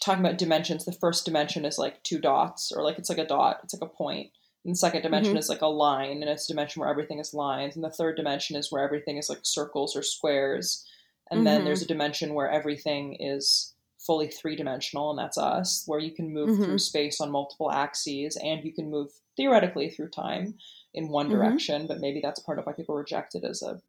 talking 0.00 0.24
about 0.24 0.38
dimensions 0.38 0.84
the 0.84 0.92
first 0.92 1.24
dimension 1.24 1.64
is 1.64 1.78
like 1.78 2.02
two 2.02 2.18
dots 2.18 2.72
or 2.72 2.82
like 2.82 2.98
it's 2.98 3.08
like 3.08 3.18
a 3.18 3.26
dot 3.26 3.60
it's 3.62 3.74
like 3.74 3.82
a 3.88 3.92
point 3.94 4.30
and 4.64 4.72
the 4.74 4.78
second 4.78 5.02
dimension 5.02 5.34
Mhm. 5.34 5.38
is 5.38 5.48
like 5.48 5.62
a 5.62 5.66
line 5.66 6.22
and 6.22 6.24
it's 6.30 6.44
a 6.46 6.52
dimension 6.52 6.80
where 6.80 6.88
everything 6.90 7.18
is 7.18 7.34
lines 7.34 7.76
and 7.76 7.84
the 7.84 7.90
third 7.90 8.16
dimension 8.16 8.56
is 8.56 8.72
where 8.72 8.82
everything 8.82 9.18
is 9.18 9.28
like 9.28 9.40
circles 9.42 9.94
or 9.96 10.02
squares 10.02 10.86
and 11.30 11.46
then 11.46 11.60
Mhm. 11.60 11.64
there's 11.64 11.82
a 11.82 11.86
dimension 11.86 12.34
where 12.34 12.50
everything 12.50 13.14
is 13.20 13.74
fully 13.98 14.28
three 14.28 14.56
dimensional 14.56 15.10
and 15.10 15.18
that's 15.18 15.38
us 15.38 15.84
where 15.86 16.00
you 16.00 16.10
can 16.10 16.32
move 16.32 16.50
Mhm. 16.50 16.64
through 16.64 16.78
space 16.78 17.20
on 17.20 17.30
multiple 17.30 17.70
axes 17.70 18.36
and 18.36 18.64
you 18.64 18.72
can 18.72 18.90
move 18.90 19.12
theoretically 19.36 19.88
through 19.90 20.08
time 20.10 20.58
in 20.92 21.08
one 21.08 21.26
Mhm. 21.28 21.30
direction 21.32 21.86
but 21.86 22.00
maybe 22.00 22.20
that's 22.20 22.40
part 22.40 22.58
of 22.58 22.66
why 22.66 22.72
people 22.72 22.94
reject 22.94 23.34
it 23.34 23.44
as 23.44 23.62
a 23.62 23.80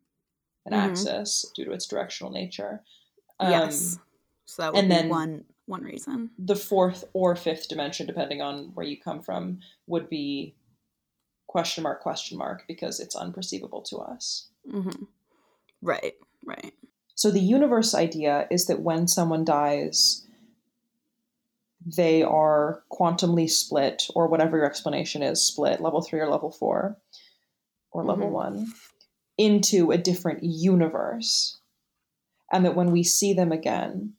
an 0.68 0.72
Mhm. 0.74 0.78
axis 0.92 1.46
due 1.56 1.66
to 1.66 1.72
its 1.72 1.86
directional 1.88 2.32
nature 2.32 2.84
Um, 3.40 3.52
yes. 3.52 4.00
So 4.46 4.62
that 4.62 4.74
would 4.74 4.80
and 4.80 4.90
be 4.90 4.96
then- 4.96 5.10
one 5.10 5.46
one 5.68 5.82
reason. 5.82 6.30
the 6.38 6.56
fourth 6.56 7.06
or 7.14 7.36
fifth 7.36 7.68
dimension, 7.70 8.06
depending 8.06 8.40
on 8.42 8.66
where 8.76 8.86
you 8.86 9.00
come 9.02 9.20
from, 9.22 9.60
would 9.88 10.10
be 10.10 10.56
question 11.48 11.82
mark 11.84 12.02
question 12.02 12.38
mark 12.38 12.64
because 12.68 13.00
it's 13.00 13.16
unperceivable 13.16 13.84
to 13.86 13.98
us. 13.98 14.50
hmm 14.70 14.90
Right. 15.82 16.14
Right. 16.44 16.74
So 17.16 17.32
the 17.32 17.40
universe 17.40 17.96
idea 17.96 18.48
is 18.52 18.66
that 18.68 18.82
when 18.82 19.08
someone 19.08 19.44
dies, 19.46 20.26
they 21.86 22.22
are 22.24 22.84
quantumly 22.92 23.50
split, 23.50 24.08
or 24.16 24.28
whatever 24.28 24.58
your 24.58 24.66
explanation 24.66 25.22
is, 25.24 25.44
split 25.46 25.82
level 25.82 26.02
three 26.02 26.20
or 26.20 26.30
level 26.30 26.52
four, 26.52 26.98
or 27.92 28.04
level 28.04 28.28
Mhm. 28.28 28.32
one, 28.32 28.74
into 29.38 29.92
a 29.92 29.98
different 29.98 30.44
universe, 30.44 31.58
and 32.52 32.66
that 32.66 32.76
when 32.76 32.92
we 32.92 33.04
see 33.04 33.34
them 33.34 33.52
again, 33.52 34.16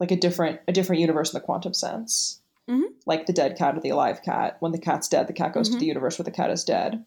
like 0.00 0.10
a 0.10 0.16
different 0.16 0.60
a 0.68 0.72
different 0.72 1.00
universe 1.00 1.32
in 1.32 1.38
the 1.38 1.44
quantum 1.44 1.74
sense, 1.74 2.40
Mhm. 2.68 2.82
like 3.06 3.26
the 3.26 3.32
dead 3.32 3.56
cat 3.56 3.76
or 3.76 3.80
the 3.80 3.90
alive 3.90 4.22
cat. 4.22 4.56
When 4.60 4.72
the 4.72 4.78
cat's 4.78 5.08
dead, 5.08 5.26
the 5.26 5.32
cat 5.32 5.52
goes 5.52 5.68
to 5.70 5.76
Mhm. 5.76 5.80
the 5.80 5.86
universe 5.86 6.18
where 6.18 6.24
the 6.24 6.30
cat 6.30 6.50
is 6.50 6.64
dead 6.64 7.04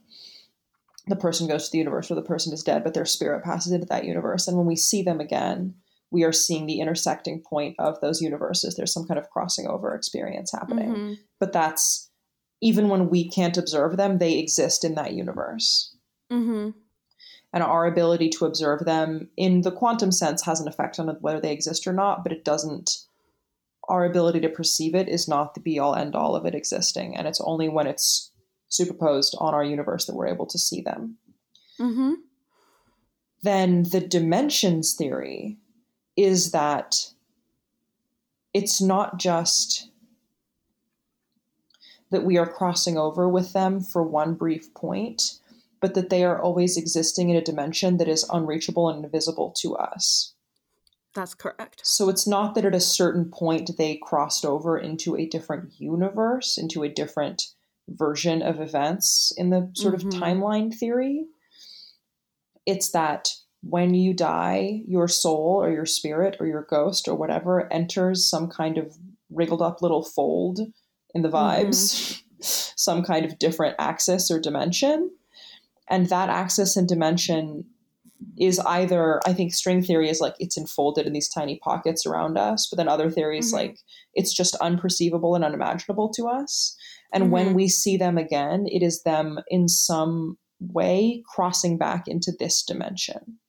the 1.07 1.15
person 1.15 1.47
goes 1.47 1.65
to 1.65 1.71
the 1.71 1.79
universe 1.79 2.09
where 2.09 2.15
the 2.15 2.27
person 2.27 2.53
is 2.53 2.63
dead, 2.63 2.83
but 2.83 2.93
their 2.93 3.05
spirit 3.05 3.43
passes 3.43 3.71
into 3.71 3.87
that 3.87 4.05
universe. 4.05 4.47
And 4.47 4.55
when 4.55 4.67
we 4.67 4.75
see 4.75 5.01
them 5.01 5.19
again, 5.19 5.73
we 6.11 6.23
are 6.23 6.31
seeing 6.31 6.67
the 6.67 6.79
intersecting 6.79 7.41
point 7.41 7.75
of 7.79 7.99
those 8.01 8.21
universes. 8.21 8.75
There's 8.75 8.93
some 8.93 9.07
kind 9.07 9.17
of 9.19 9.29
crossing 9.31 9.65
over 9.65 9.95
experience 9.95 10.51
happening. 10.51 10.91
Mhm. 10.93 11.17
But 11.39 11.53
that's 11.53 12.09
even 12.61 12.87
when 12.87 13.09
we 13.09 13.27
can't 13.27 13.57
observe 13.57 13.97
them, 13.97 14.19
they 14.19 14.37
exist 14.37 14.83
in 14.83 14.93
that 14.95 15.13
universe. 15.13 15.95
And 17.53 17.63
our 17.63 17.85
ability 17.85 18.29
to 18.29 18.45
observe 18.45 18.85
them 18.85 19.29
in 19.35 19.61
the 19.61 19.71
quantum 19.71 20.11
sense 20.11 20.43
has 20.43 20.61
an 20.61 20.67
effect 20.67 20.99
on 20.99 21.07
whether 21.19 21.41
they 21.41 21.51
exist 21.51 21.85
or 21.85 21.93
not, 21.93 22.23
but 22.23 22.31
it 22.31 22.45
doesn't. 22.45 22.99
Our 23.89 24.05
ability 24.05 24.39
to 24.41 24.49
perceive 24.49 24.95
it 24.95 25.09
is 25.09 25.27
not 25.27 25.53
the 25.53 25.59
be 25.59 25.77
all 25.77 25.95
end 25.95 26.15
all 26.15 26.35
of 26.35 26.45
it 26.45 26.55
existing. 26.55 27.15
And 27.15 27.27
it's 27.27 27.41
only 27.41 27.67
when 27.67 27.87
it's 27.87 28.31
superposed 28.69 29.35
on 29.39 29.53
our 29.53 29.63
universe 29.65 30.05
that 30.05 30.15
we're 30.15 30.27
able 30.27 30.45
to 30.45 30.57
see 30.57 30.81
them. 30.81 31.17
Mhm. 31.79 32.15
then 33.43 33.83
the 33.83 33.99
dimensions 33.99 34.93
theory 34.93 35.57
is 36.15 36.51
that 36.51 37.11
it's 38.53 38.81
not 38.81 39.17
just 39.17 39.89
that 42.11 42.23
we 42.23 42.37
are 42.37 42.45
crossing 42.45 42.97
over 42.97 43.27
with 43.27 43.53
them 43.53 43.79
for 43.79 44.03
one 44.03 44.35
brief 44.35 44.73
point, 44.73 45.39
but 45.81 45.95
that 45.95 46.09
they 46.09 46.23
are 46.23 46.41
always 46.41 46.77
existing 46.77 47.29
in 47.29 47.35
a 47.35 47.41
dimension 47.43 47.97
that 47.97 48.07
is 48.07 48.25
unreachable 48.29 48.87
and 48.89 49.03
invisible 49.03 49.53
to 49.57 49.75
us. 49.75 50.33
That's 51.13 51.33
correct. 51.33 51.81
So 51.83 52.07
it's 52.07 52.25
not 52.25 52.55
that 52.55 52.63
at 52.63 52.75
a 52.75 52.79
certain 52.79 53.25
point 53.29 53.77
they 53.77 53.99
crossed 54.01 54.45
over 54.45 54.77
into 54.77 55.17
a 55.17 55.25
different 55.25 55.73
universe, 55.77 56.57
into 56.57 56.83
a 56.83 56.89
different 56.89 57.43
version 57.89 58.41
of 58.41 58.61
events 58.61 59.33
in 59.35 59.49
the 59.49 59.69
sort 59.73 59.95
Mhm. 59.95 60.05
of 60.05 60.21
timeline 60.21 60.73
theory. 60.73 61.25
It's 62.65 62.91
that 62.91 63.33
when 63.63 63.93
you 63.93 64.13
die, 64.13 64.83
your 64.87 65.07
soul 65.07 65.59
or 65.61 65.71
your 65.71 65.85
spirit 65.85 66.37
or 66.39 66.47
your 66.47 66.63
ghost 66.69 67.07
or 67.07 67.15
whatever 67.15 67.71
enters 67.73 68.25
some 68.25 68.47
kind 68.47 68.77
of 68.77 68.97
wriggled 69.29 69.61
up 69.61 69.81
little 69.81 70.03
fold 70.03 70.59
in 71.13 71.21
the 71.23 71.29
vibes, 71.29 72.21
some 72.41 73.03
kind 73.03 73.25
of 73.25 73.37
different 73.37 73.75
axis 73.79 74.31
or 74.31 74.39
dimension. 74.39 75.11
And 75.91 76.07
that 76.07 76.29
axis 76.29 76.75
and 76.77 76.87
dimension 76.87 77.65
is 78.37 78.59
either 78.59 79.19
I 79.25 79.33
think 79.33 79.53
string 79.53 79.83
theory 79.83 80.09
is 80.09 80.21
like 80.21 80.35
it's 80.39 80.57
enfolded 80.57 81.05
in 81.05 81.13
these 81.13 81.29
tiny 81.29 81.59
pockets 81.59 82.05
around 82.05 82.37
us, 82.37 82.67
but 82.69 82.77
then 82.77 82.87
other 82.87 83.11
theories 83.11 83.51
Mhm. 83.51 83.55
like 83.55 83.79
it's 84.13 84.33
just 84.33 84.55
unperceivable 84.61 85.35
and 85.35 85.43
unimaginable 85.43 86.09
to 86.13 86.27
us. 86.27 86.75
And 87.13 87.31
when 87.31 87.49
Mhm. 87.49 87.55
we 87.55 87.67
see 87.67 87.97
them 87.97 88.17
again, 88.17 88.67
it 88.67 88.81
is 88.81 89.03
them 89.03 89.39
in 89.49 89.67
some 89.67 90.37
way 90.59 91.23
crossing 91.27 91.77
back 91.77 92.07
into 92.07 92.31
this 92.39 92.63
dimension. 92.63 93.39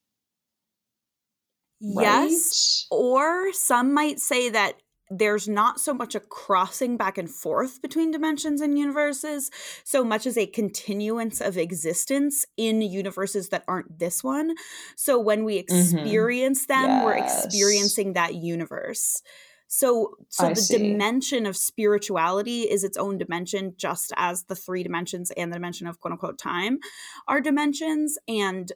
Right? 1.81 2.29
Yes. 2.31 2.87
Or 2.91 3.53
some 3.53 3.93
might 3.93 4.19
say 4.19 4.49
that 4.49 4.81
there's 5.17 5.47
not 5.47 5.79
so 5.79 5.93
much 5.93 6.15
a 6.15 6.19
crossing 6.19 6.97
back 6.97 7.17
and 7.17 7.29
forth 7.29 7.81
between 7.81 8.11
dimensions 8.11 8.61
and 8.61 8.77
universes, 8.77 9.51
so 9.83 10.03
much 10.03 10.25
as 10.25 10.37
a 10.37 10.45
continuance 10.45 11.41
of 11.41 11.57
existence 11.57 12.45
in 12.57 12.81
universes 12.81 13.49
that 13.49 13.63
aren't 13.67 13.99
this 13.99 14.23
one. 14.23 14.55
So 14.95 15.19
when 15.19 15.45
we 15.45 15.57
experience 15.57 16.65
them, 16.65 17.03
we're 17.03 17.13
Mm-hmm. 17.13 17.45
Experiencing 17.47 18.13
that 18.13 18.35
universe. 18.35 19.21
So 19.67 20.17
so 20.29 20.47
I 20.47 20.49
the 20.49 20.55
see. 20.55 20.77
dimension 20.77 21.45
of 21.45 21.55
spirituality 21.57 22.61
is 22.61 22.83
its 22.83 22.97
own 22.97 23.17
dimension, 23.17 23.73
just 23.77 24.13
as 24.17 24.43
the 24.43 24.55
three 24.55 24.83
dimensions 24.83 25.31
and 25.31 25.51
the 25.51 25.55
dimension 25.55 25.87
of 25.87 25.99
quote 25.99 26.11
unquote 26.11 26.37
time 26.37 26.79
are 27.27 27.41
dimensions. 27.41 28.17
And 28.27 28.71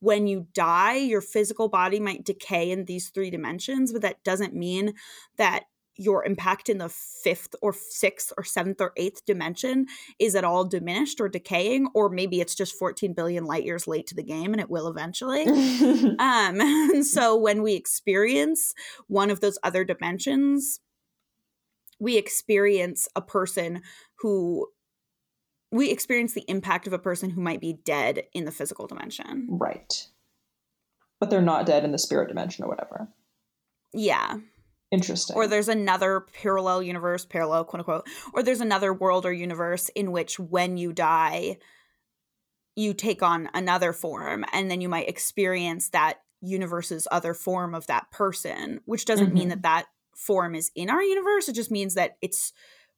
when 0.00 0.26
you 0.26 0.46
die, 0.54 0.96
your 0.96 1.20
physical 1.20 1.68
body 1.68 2.00
might 2.00 2.24
decay 2.24 2.70
in 2.70 2.84
these 2.84 3.10
three 3.10 3.30
dimensions, 3.30 3.92
but 3.92 4.02
that 4.02 4.22
doesn't 4.24 4.54
mean 4.54 4.94
that 5.36 5.64
your 5.98 6.24
impact 6.24 6.68
in 6.68 6.78
the 6.78 6.88
fifth 6.88 7.54
or 7.60 7.72
sixth 7.72 8.32
or 8.38 8.44
seventh 8.44 8.80
or 8.80 8.92
eighth 8.96 9.24
dimension 9.26 9.86
is 10.20 10.36
at 10.36 10.44
all 10.44 10.64
diminished 10.64 11.20
or 11.20 11.28
decaying, 11.28 11.88
or 11.92 12.08
maybe 12.08 12.40
it's 12.40 12.54
just 12.54 12.78
14 12.78 13.12
billion 13.12 13.44
light 13.44 13.64
years 13.64 13.88
late 13.88 14.06
to 14.06 14.14
the 14.14 14.22
game 14.22 14.52
and 14.52 14.60
it 14.60 14.70
will 14.70 14.86
eventually. 14.86 15.44
um, 15.46 16.16
and 16.60 17.04
so 17.06 17.36
when 17.36 17.62
we 17.62 17.74
experience 17.74 18.74
one 19.08 19.30
of 19.30 19.40
those 19.40 19.58
other 19.64 19.84
dimensions, 19.84 20.80
we 21.98 22.16
experience 22.16 23.08
a 23.16 23.20
person 23.20 23.82
who 24.20 24.68
we 25.70 25.90
experience 25.90 26.32
the 26.32 26.44
impact 26.48 26.86
of 26.86 26.92
a 26.92 26.98
person 26.98 27.30
who 27.30 27.40
might 27.40 27.60
be 27.60 27.74
dead 27.84 28.22
in 28.32 28.44
the 28.44 28.50
physical 28.52 28.86
dimension. 28.86 29.46
right. 29.50 30.06
But 31.20 31.30
they're 31.30 31.42
not 31.42 31.66
dead 31.66 31.84
in 31.84 31.90
the 31.90 31.98
spirit 31.98 32.28
dimension 32.28 32.64
or 32.64 32.68
whatever. 32.68 33.08
Yeah. 33.92 34.36
Interesting. 34.92 35.34
Or 35.36 35.46
there's 35.48 35.68
another 35.68 36.20
parallel 36.20 36.82
universe, 36.82 37.24
parallel, 37.26 37.64
quote 37.64 37.80
unquote, 37.80 38.06
or 38.32 38.42
there's 38.42 38.60
another 38.60 38.92
world 38.94 39.26
or 39.26 39.32
universe 39.32 39.88
in 39.90 40.12
which 40.12 40.38
when 40.38 40.76
you 40.76 40.92
die, 40.92 41.58
you 42.76 42.94
take 42.94 43.22
on 43.22 43.50
another 43.52 43.92
form 43.92 44.44
and 44.52 44.70
then 44.70 44.80
you 44.80 44.88
might 44.88 45.08
experience 45.08 45.88
that 45.90 46.20
universe's 46.40 47.08
other 47.10 47.34
form 47.34 47.74
of 47.74 47.86
that 47.88 48.10
person, 48.12 48.80
which 48.84 49.04
doesn't 49.04 49.34
mean 49.34 49.46
Mhm. 49.46 49.50
that 49.50 49.62
that 49.62 49.86
form 50.14 50.54
is 50.54 50.70
in 50.76 50.88
our 50.88 51.02
universe. 51.02 51.48
It 51.48 51.54
just 51.54 51.70
means 51.72 51.94
that 51.94 52.16
it's 52.22 52.52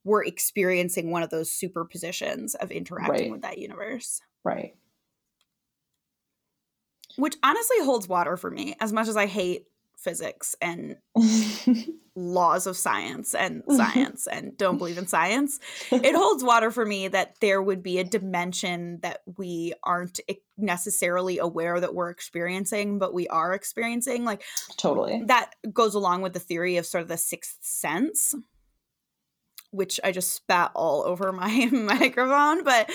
we're 0.04 0.24
experiencing 0.24 1.10
one 1.10 1.22
of 1.22 1.30
those 1.30 1.50
superpositions 1.50 2.54
of 2.56 2.70
interacting 2.70 3.12
Right. 3.12 3.30
with 3.30 3.42
that 3.42 3.58
universe. 3.58 4.20
right. 4.44 4.74
which 7.16 7.36
honestly 7.42 7.76
holds 7.82 8.08
water 8.08 8.36
for 8.36 8.50
me 8.50 8.76
as 8.80 8.92
much 8.92 9.08
as 9.08 9.16
I 9.16 9.26
hate 9.26 9.66
physics 9.98 10.54
and 10.62 10.96
laws 12.16 12.66
of 12.66 12.76
science 12.76 13.34
and 13.34 13.62
science 13.68 14.26
and 14.26 14.56
don't 14.56 14.78
believe 14.78 14.96
in 14.96 15.06
science. 15.06 15.58
It 15.90 16.14
holds 16.16 16.42
water 16.42 16.70
for 16.70 16.86
me 16.86 17.08
that 17.08 17.34
there 17.40 17.60
would 17.60 17.82
be 17.82 17.98
a 17.98 18.04
dimension 18.04 19.00
that 19.02 19.20
we 19.36 19.74
aren't 19.82 20.20
necessarily 20.56 21.38
aware 21.38 21.78
that 21.80 21.94
we're 21.94 22.10
experiencing, 22.10 22.98
but 22.98 23.12
we 23.12 23.28
are 23.28 23.52
experiencing. 23.52 24.24
Like 24.24 24.42
totally. 24.78 25.22
that 25.26 25.50
goes 25.72 25.94
along 25.94 26.22
with 26.22 26.32
the 26.32 26.40
theory 26.40 26.76
of 26.78 26.86
sort 26.86 27.02
of 27.02 27.08
the 27.08 27.18
sixth 27.18 27.58
sense 27.60 28.34
which 29.70 30.00
I 30.02 30.11
just 30.12 30.33
spat 30.33 30.72
all 30.74 31.04
over 31.04 31.33
my 31.33 31.66
microphone, 31.72 32.64
but 32.64 32.90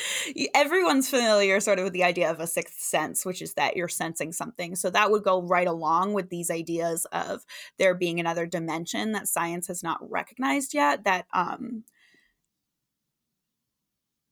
everyone's 0.53 1.09
familiar 1.09 1.59
sort 1.59 1.79
of 1.79 1.85
with 1.85 1.93
the 1.93 2.03
idea 2.03 2.29
of 2.29 2.39
a 2.39 2.47
sixth 2.47 2.79
sense, 2.79 3.25
which 3.25 3.41
is 3.41 3.53
that 3.53 3.77
you're 3.77 3.87
sensing 3.87 4.31
something. 4.31 4.75
So 4.75 4.89
that 4.89 5.11
would 5.11 5.23
go 5.23 5.41
right 5.41 5.67
along 5.67 6.13
with 6.13 6.29
these 6.29 6.51
ideas 6.51 7.05
of 7.11 7.45
there 7.77 7.95
being 7.95 8.19
another 8.19 8.45
dimension 8.45 9.13
that 9.13 9.27
science 9.27 9.67
has 9.67 9.83
not 9.83 9.99
recognized 10.09 10.73
yet 10.73 11.03
that 11.05 11.25
um 11.33 11.83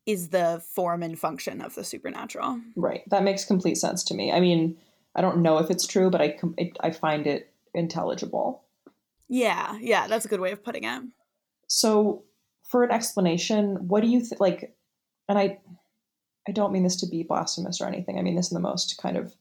is 0.06 0.29
the 0.29 0.62
form 0.75 1.01
and 1.01 1.17
function 1.17 1.62
of 1.62 1.75
the 1.75 1.84
supernatural. 1.84 2.60
Right. 2.75 3.03
That 3.10 3.23
makes 3.23 3.45
complete 3.45 3.77
sense 3.77 4.03
to 4.06 4.13
me. 4.13 4.34
I 4.34 4.41
mean, 4.41 4.77
I 5.15 5.21
don't 5.21 5.41
know 5.41 5.60
if 5.60 5.69
it's 5.69 5.88
true, 5.88 6.10
but 6.10 6.21
I 6.21 6.38
I 6.82 6.91
find 6.91 7.27
it 7.27 7.51
intelligible. 7.73 8.63
Yeah, 9.29 9.77
yeah, 9.79 10.08
that's 10.08 10.25
a 10.25 10.27
good 10.27 10.41
way 10.41 10.51
of 10.51 10.63
putting 10.63 10.84
it. 10.84 11.03
So, 11.67 12.23
for 12.73 12.83
an 12.83 12.89
explanation, 12.89 13.88
what 13.88 14.01
do 14.01 14.09
you 14.09 14.19
think? 14.19 14.41
Like, 14.41 14.75
and 15.29 15.38
I, 15.38 15.59
I 16.47 16.51
don't 16.51 16.73
mean 16.73 16.81
this 16.81 16.95
to 17.01 17.07
be 17.07 17.21
blasphemous 17.21 17.79
or 17.79 17.86
anything. 17.88 18.17
I 18.17 18.23
mean 18.23 18.36
this 18.36 18.49
in 18.49 18.55
the 18.55 18.67
most 18.67 18.97
kind 18.99 19.15
of 19.15 19.31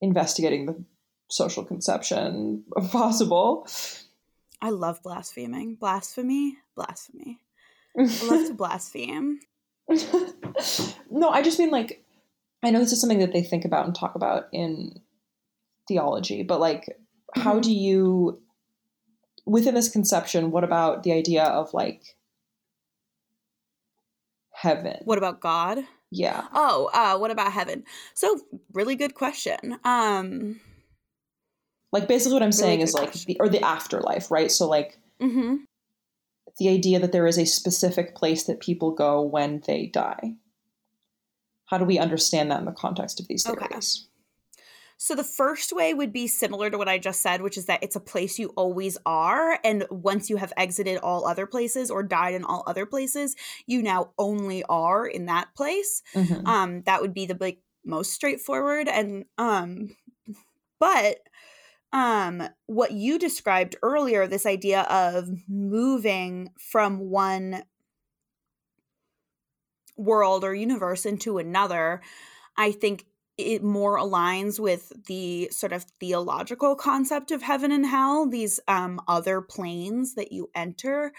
investigating 0.00 0.64
the 0.64 0.82
social 1.30 1.62
conception 1.66 2.64
possible. 2.90 3.68
I 4.62 4.70
love 4.70 5.02
blaspheming. 5.02 5.74
Blasphemy, 5.74 6.56
blasphemy. 6.74 7.40
I 7.98 8.24
love 8.24 8.46
to 8.46 8.54
blaspheme. 8.64 9.40
no, 11.10 11.28
I 11.28 11.42
just 11.42 11.58
mean 11.58 11.70
like 11.70 12.02
I 12.62 12.70
know 12.70 12.78
this 12.80 12.92
is 12.92 13.00
something 13.02 13.18
that 13.18 13.34
they 13.34 13.42
think 13.42 13.66
about 13.66 13.84
and 13.84 13.94
talk 13.94 14.14
about 14.14 14.46
in 14.52 14.98
theology, 15.86 16.42
but 16.42 16.58
like 16.58 16.88
how 17.36 17.58
Mhm. 17.58 17.62
do 17.62 17.74
you 17.74 18.42
within 19.48 19.74
this 19.74 19.88
conception, 19.88 20.50
what 20.50 20.64
about 20.64 21.02
the 21.02 21.12
idea 21.12 21.44
of 21.44 21.72
like 21.72 22.16
heaven? 24.52 25.00
What 25.04 25.18
about 25.18 25.40
God? 25.40 25.78
Yeah. 26.10 26.46
Oh, 26.52 26.90
uh, 26.92 27.18
what 27.18 27.30
about 27.30 27.52
heaven? 27.52 27.84
So, 28.14 28.40
really 28.72 28.96
good 28.96 29.14
question. 29.14 29.78
Um, 29.84 30.60
Like 31.92 32.08
basically 32.08 32.34
what 32.34 32.42
I'm 32.42 32.52
saying 32.52 32.80
is 32.80 32.94
like 32.94 33.10
question. 33.10 33.34
the 33.34 33.40
or 33.40 33.48
the 33.48 33.62
afterlife, 33.62 34.30
right? 34.30 34.50
So 34.50 34.68
like 34.68 34.98
mm-hmm. 35.20 35.56
the 36.58 36.68
idea 36.68 36.98
that 36.98 37.12
there 37.12 37.26
is 37.26 37.38
a 37.38 37.46
specific 37.46 38.14
place 38.14 38.44
that 38.44 38.60
people 38.60 38.92
go 38.92 39.22
when 39.22 39.62
they 39.66 39.86
die. 39.86 40.34
How 41.66 41.78
do 41.78 41.84
we 41.84 41.98
understand 41.98 42.50
that 42.50 42.60
in 42.60 42.66
the 42.66 42.72
context 42.72 43.20
of 43.20 43.28
these 43.28 43.46
Okay. 43.46 43.66
So 45.00 45.14
the 45.14 45.22
first 45.24 45.72
way 45.72 45.94
would 45.94 46.12
be 46.12 46.26
similar 46.26 46.70
to 46.70 46.76
what 46.76 46.88
I 46.88 46.98
just 46.98 47.20
said, 47.22 47.40
which 47.40 47.56
is 47.56 47.66
that 47.66 47.82
it's 47.84 47.94
a 47.94 48.00
place 48.00 48.36
you 48.38 48.48
always 48.56 48.98
are, 49.06 49.60
and 49.62 49.86
once 49.90 50.28
you 50.28 50.36
have 50.38 50.52
exited 50.56 50.98
all 50.98 51.24
other 51.24 51.46
places 51.46 51.88
or 51.88 52.02
died 52.02 52.34
in 52.34 52.42
all 52.44 52.64
other 52.66 52.84
places, 52.84 53.36
you 53.66 53.80
now 53.80 54.10
only 54.18 54.64
are 54.64 55.06
in 55.06 55.26
that 55.26 55.54
place. 55.54 56.02
Mhm. 56.14 56.46
Um, 56.48 56.82
that 56.82 57.00
would 57.00 57.14
be 57.14 57.26
the 57.26 57.36
like 57.38 57.60
most 57.84 58.12
straightforward, 58.12 58.88
and 58.88 59.24
um, 59.38 59.96
but 60.80 61.18
um, 61.92 62.48
what 62.66 62.92
you 62.92 63.18
described 63.18 63.76
earlier, 63.82 64.26
this 64.26 64.46
idea 64.46 64.82
of 64.82 65.28
moving 65.48 66.50
from 66.58 67.00
one 67.10 67.64
world 69.96 70.44
or 70.44 70.54
universe 70.54 71.04
into 71.04 71.38
another, 71.38 72.00
I 72.56 72.72
think 72.72 73.06
it 73.38 73.62
more 73.62 73.96
aligns 73.96 74.58
with 74.58 74.92
the 75.06 75.48
sort 75.50 75.72
of 75.72 75.84
theological 76.00 76.74
concept 76.74 77.30
of 77.30 77.42
heaven 77.42 77.70
and 77.70 77.86
hell, 77.86 78.28
these 78.28 78.58
um, 78.66 79.00
other 79.06 79.40
planes 79.40 80.16
that 80.16 80.32
you 80.32 80.50
enter. 80.54 81.12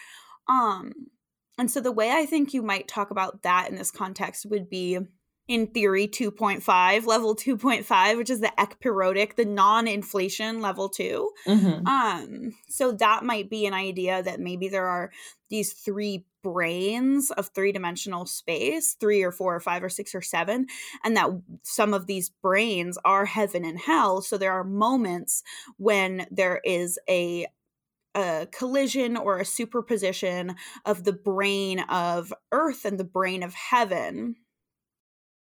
Um, 0.48 0.92
and 1.58 1.72
so 1.72 1.80
the 1.80 1.92
way 1.92 2.12
I 2.12 2.26
think 2.26 2.54
you 2.54 2.62
might 2.62 2.88
talk 2.88 3.10
about 3.10 3.44
that 3.44 3.70
in 3.70 3.76
this 3.76 3.92
context 3.92 4.46
would 4.46 4.70
be 4.70 5.00
in 5.48 5.66
theory 5.68 6.08
2.5, 6.08 7.06
level 7.08 7.36
2.5, 7.36 8.18
which 8.18 8.30
is 8.30 8.40
the 8.40 8.54
ekpyrotic, 8.60 9.36
the 9.36 9.46
non-inflation 9.46 10.62
level 10.62 10.90
2. 10.90 11.32
Mhm. 11.48 11.88
Um, 11.88 12.54
so 12.70 12.92
that 12.92 13.24
might 13.24 13.50
be 13.50 13.66
an 13.66 13.74
idea 13.74 14.22
that 14.22 14.40
maybe 14.40 14.68
there 14.68 14.88
are 14.88 15.12
these 15.50 15.74
three 15.74 16.26
branes 16.44 17.32
of 17.32 17.50
three 17.50 17.72
dimensional 17.72 18.26
space, 18.26 18.96
three 19.00 19.24
or 19.24 19.32
four 19.32 19.56
or 19.56 19.60
five 19.60 19.84
or 19.84 19.90
six 19.90 20.14
or 20.16 20.22
seven, 20.22 20.68
and 21.04 21.16
that 21.18 21.30
some 21.64 21.94
of 21.94 22.08
these 22.08 22.32
branes 22.44 22.96
are 23.06 23.26
heaven 23.26 23.66
and 23.66 23.80
hell. 23.80 24.22
So 24.22 24.38
there 24.38 24.54
are 24.54 24.64
moments 24.64 25.44
when 25.78 26.28
there 26.32 26.62
is 26.64 27.00
a 27.10 27.48
a 28.16 28.48
collision 28.52 29.16
or 29.16 29.38
a 29.38 29.46
superposition 29.46 30.56
of 30.86 31.04
the 31.04 31.14
brane 31.14 31.80
of 31.82 32.34
earth 32.52 32.84
and 32.84 33.00
the 33.00 33.04
brane 33.04 33.44
of 33.44 33.54
heaven 33.54 34.36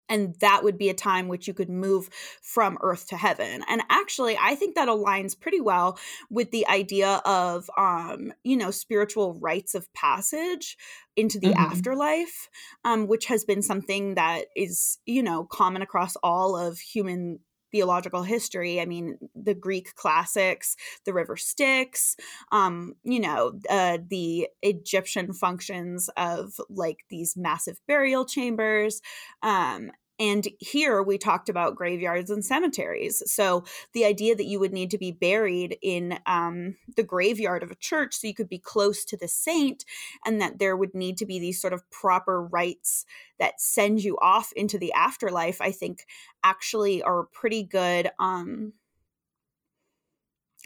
and 0.08 0.34
that 0.40 0.62
would 0.64 0.78
be 0.78 0.88
a 0.88 0.94
time 0.94 1.28
which 1.28 1.48
you 1.48 1.54
could 1.54 1.70
move 1.70 2.08
from 2.42 2.78
earth 2.80 3.06
to 3.08 3.16
heaven 3.16 3.64
and 3.68 3.82
actually 3.90 4.36
i 4.40 4.54
think 4.54 4.74
that 4.74 4.88
aligns 4.88 5.38
pretty 5.38 5.60
well 5.60 5.98
with 6.30 6.50
the 6.50 6.66
idea 6.68 7.20
of 7.24 7.68
um 7.78 8.32
you 8.44 8.56
know 8.56 8.70
spiritual 8.70 9.34
rites 9.40 9.74
of 9.74 9.92
passage 9.94 10.76
into 11.16 11.38
the 11.38 11.54
Mhm. 11.54 11.54
afterlife 11.54 12.48
um 12.84 13.06
which 13.06 13.26
has 13.26 13.44
been 13.44 13.62
something 13.62 14.14
that 14.14 14.46
is 14.54 14.98
you 15.06 15.22
know 15.22 15.44
common 15.44 15.82
across 15.82 16.16
all 16.16 16.56
of 16.56 16.78
human 16.78 17.38
theological 17.72 18.22
history 18.22 18.80
i 18.80 18.86
mean 18.86 19.18
the 19.34 19.54
greek 19.54 19.94
classics 19.94 20.76
the 21.04 21.12
river 21.12 21.36
styx 21.36 22.16
um 22.52 22.94
you 23.04 23.20
know 23.20 23.52
uh 23.70 23.98
the 24.08 24.48
egyptian 24.62 25.32
functions 25.32 26.08
of 26.16 26.54
like 26.70 26.98
these 27.10 27.36
massive 27.36 27.78
burial 27.86 28.24
chambers 28.24 29.00
um 29.42 29.90
and 30.18 30.46
here 30.58 31.02
we 31.02 31.18
talked 31.18 31.48
about 31.48 31.76
graveyards 31.76 32.30
and 32.30 32.44
cemeteries. 32.44 33.22
So 33.26 33.64
the 33.92 34.04
idea 34.04 34.34
that 34.34 34.46
you 34.46 34.58
would 34.58 34.72
need 34.72 34.90
to 34.90 34.98
be 34.98 35.12
buried 35.12 35.76
in 35.82 36.18
um, 36.26 36.76
the 36.96 37.02
graveyard 37.02 37.62
of 37.62 37.70
a 37.70 37.76
church 37.76 38.14
so 38.14 38.26
you 38.26 38.34
could 38.34 38.48
be 38.48 38.58
close 38.58 39.04
to 39.06 39.16
the 39.16 39.28
saint, 39.28 39.84
and 40.24 40.40
that 40.40 40.58
there 40.58 40.76
would 40.76 40.94
need 40.94 41.18
to 41.18 41.26
be 41.26 41.38
these 41.38 41.60
sort 41.60 41.72
of 41.72 41.88
proper 41.90 42.42
rites 42.42 43.04
that 43.38 43.60
send 43.60 44.02
you 44.02 44.16
off 44.22 44.52
into 44.54 44.78
the 44.78 44.92
afterlife, 44.92 45.60
I 45.60 45.70
think 45.70 46.06
actually 46.42 47.02
are 47.02 47.24
pretty 47.32 47.62
good. 47.62 48.10
Um, 48.18 48.72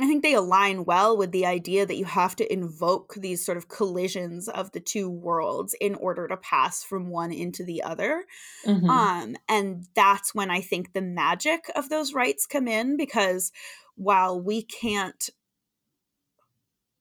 I 0.05 0.07
think 0.07 0.23
they 0.23 0.35
align 0.35 0.85
well 0.85 1.17
with 1.17 1.33
the 1.33 1.47
idea 1.47 1.87
that 1.87 1.97
you 1.97 2.05
have 2.05 2.37
to 2.37 2.53
invoke 2.53 3.15
these 3.15 3.45
sort 3.45 3.59
of 3.59 3.69
collisions 3.69 4.49
of 4.49 4.73
the 4.73 4.81
two 4.81 5.11
worlds 5.11 5.75
in 5.81 5.95
order 5.97 6.29
to 6.29 6.37
pass 6.37 6.83
from 6.83 7.09
one 7.09 7.33
into 7.33 7.65
the 7.65 7.83
other. 7.83 8.25
Mhm. 8.65 8.89
Um, 8.89 9.37
and 9.49 9.87
that's 9.95 10.35
when 10.35 10.51
I 10.51 10.61
think 10.61 10.93
the 10.93 11.03
magic 11.03 11.71
of 11.77 11.89
those 11.89 12.15
rites 12.15 12.47
come 12.47 12.69
in 12.69 12.97
because 12.97 13.53
while 13.97 14.41
we 14.41 14.63
can't 14.63 15.29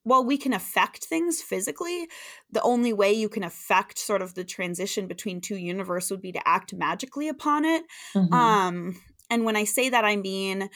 while 0.04 0.24
we 0.24 0.38
can 0.38 0.54
affect 0.54 1.06
things 1.06 1.42
physically, 1.42 2.10
the 2.50 2.62
only 2.62 2.94
way 2.94 3.12
you 3.12 3.30
can 3.30 3.44
affect 3.44 4.00
sort 4.00 4.22
of 4.22 4.34
the 4.34 4.44
transition 4.46 5.08
between 5.08 5.42
two 5.42 5.58
universe 5.58 6.10
would 6.10 6.22
be 6.22 6.32
to 6.32 6.48
act 6.48 6.74
magically 6.74 7.28
upon 7.28 7.66
it. 7.66 7.84
Mhm. 8.14 8.32
Um, 8.34 9.02
and 9.30 9.44
when 9.46 9.56
I 9.56 9.66
say 9.66 9.90
that, 9.90 10.06
I 10.06 10.16
mean 10.16 10.70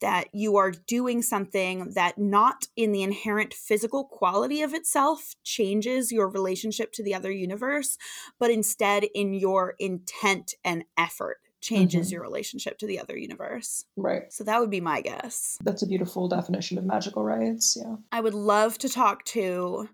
that 0.00 0.28
you 0.32 0.56
are 0.56 0.70
doing 0.70 1.22
something 1.22 1.92
that 1.94 2.18
not 2.18 2.66
in 2.76 2.92
the 2.92 3.02
inherent 3.02 3.52
physical 3.52 4.04
quality 4.04 4.62
of 4.62 4.74
itself 4.74 5.34
changes 5.42 6.12
your 6.12 6.28
relationship 6.28 6.92
to 6.92 7.02
the 7.02 7.14
other 7.14 7.30
universe, 7.32 7.98
but 8.38 8.50
instead 8.50 9.04
in 9.14 9.32
your 9.34 9.74
intent 9.78 10.54
and 10.64 10.84
effort 10.96 11.38
changes 11.60 12.08
Mhm. 12.08 12.12
your 12.12 12.22
relationship 12.22 12.78
to 12.78 12.86
the 12.86 13.00
other 13.00 13.16
universe. 13.16 13.84
right. 13.96 14.32
So 14.32 14.44
that 14.44 14.60
would 14.60 14.70
be 14.70 14.80
my 14.80 15.00
guess. 15.00 15.58
That's 15.64 15.82
a 15.82 15.86
beautiful 15.88 16.28
definition 16.28 16.78
of 16.78 16.84
magical 16.84 17.24
rites. 17.24 17.76
Yeah. 17.76 17.96
I 18.12 18.20
would 18.20 18.34
love 18.34 18.78
to 18.78 18.88
talk 18.88 19.24
to 19.26 19.88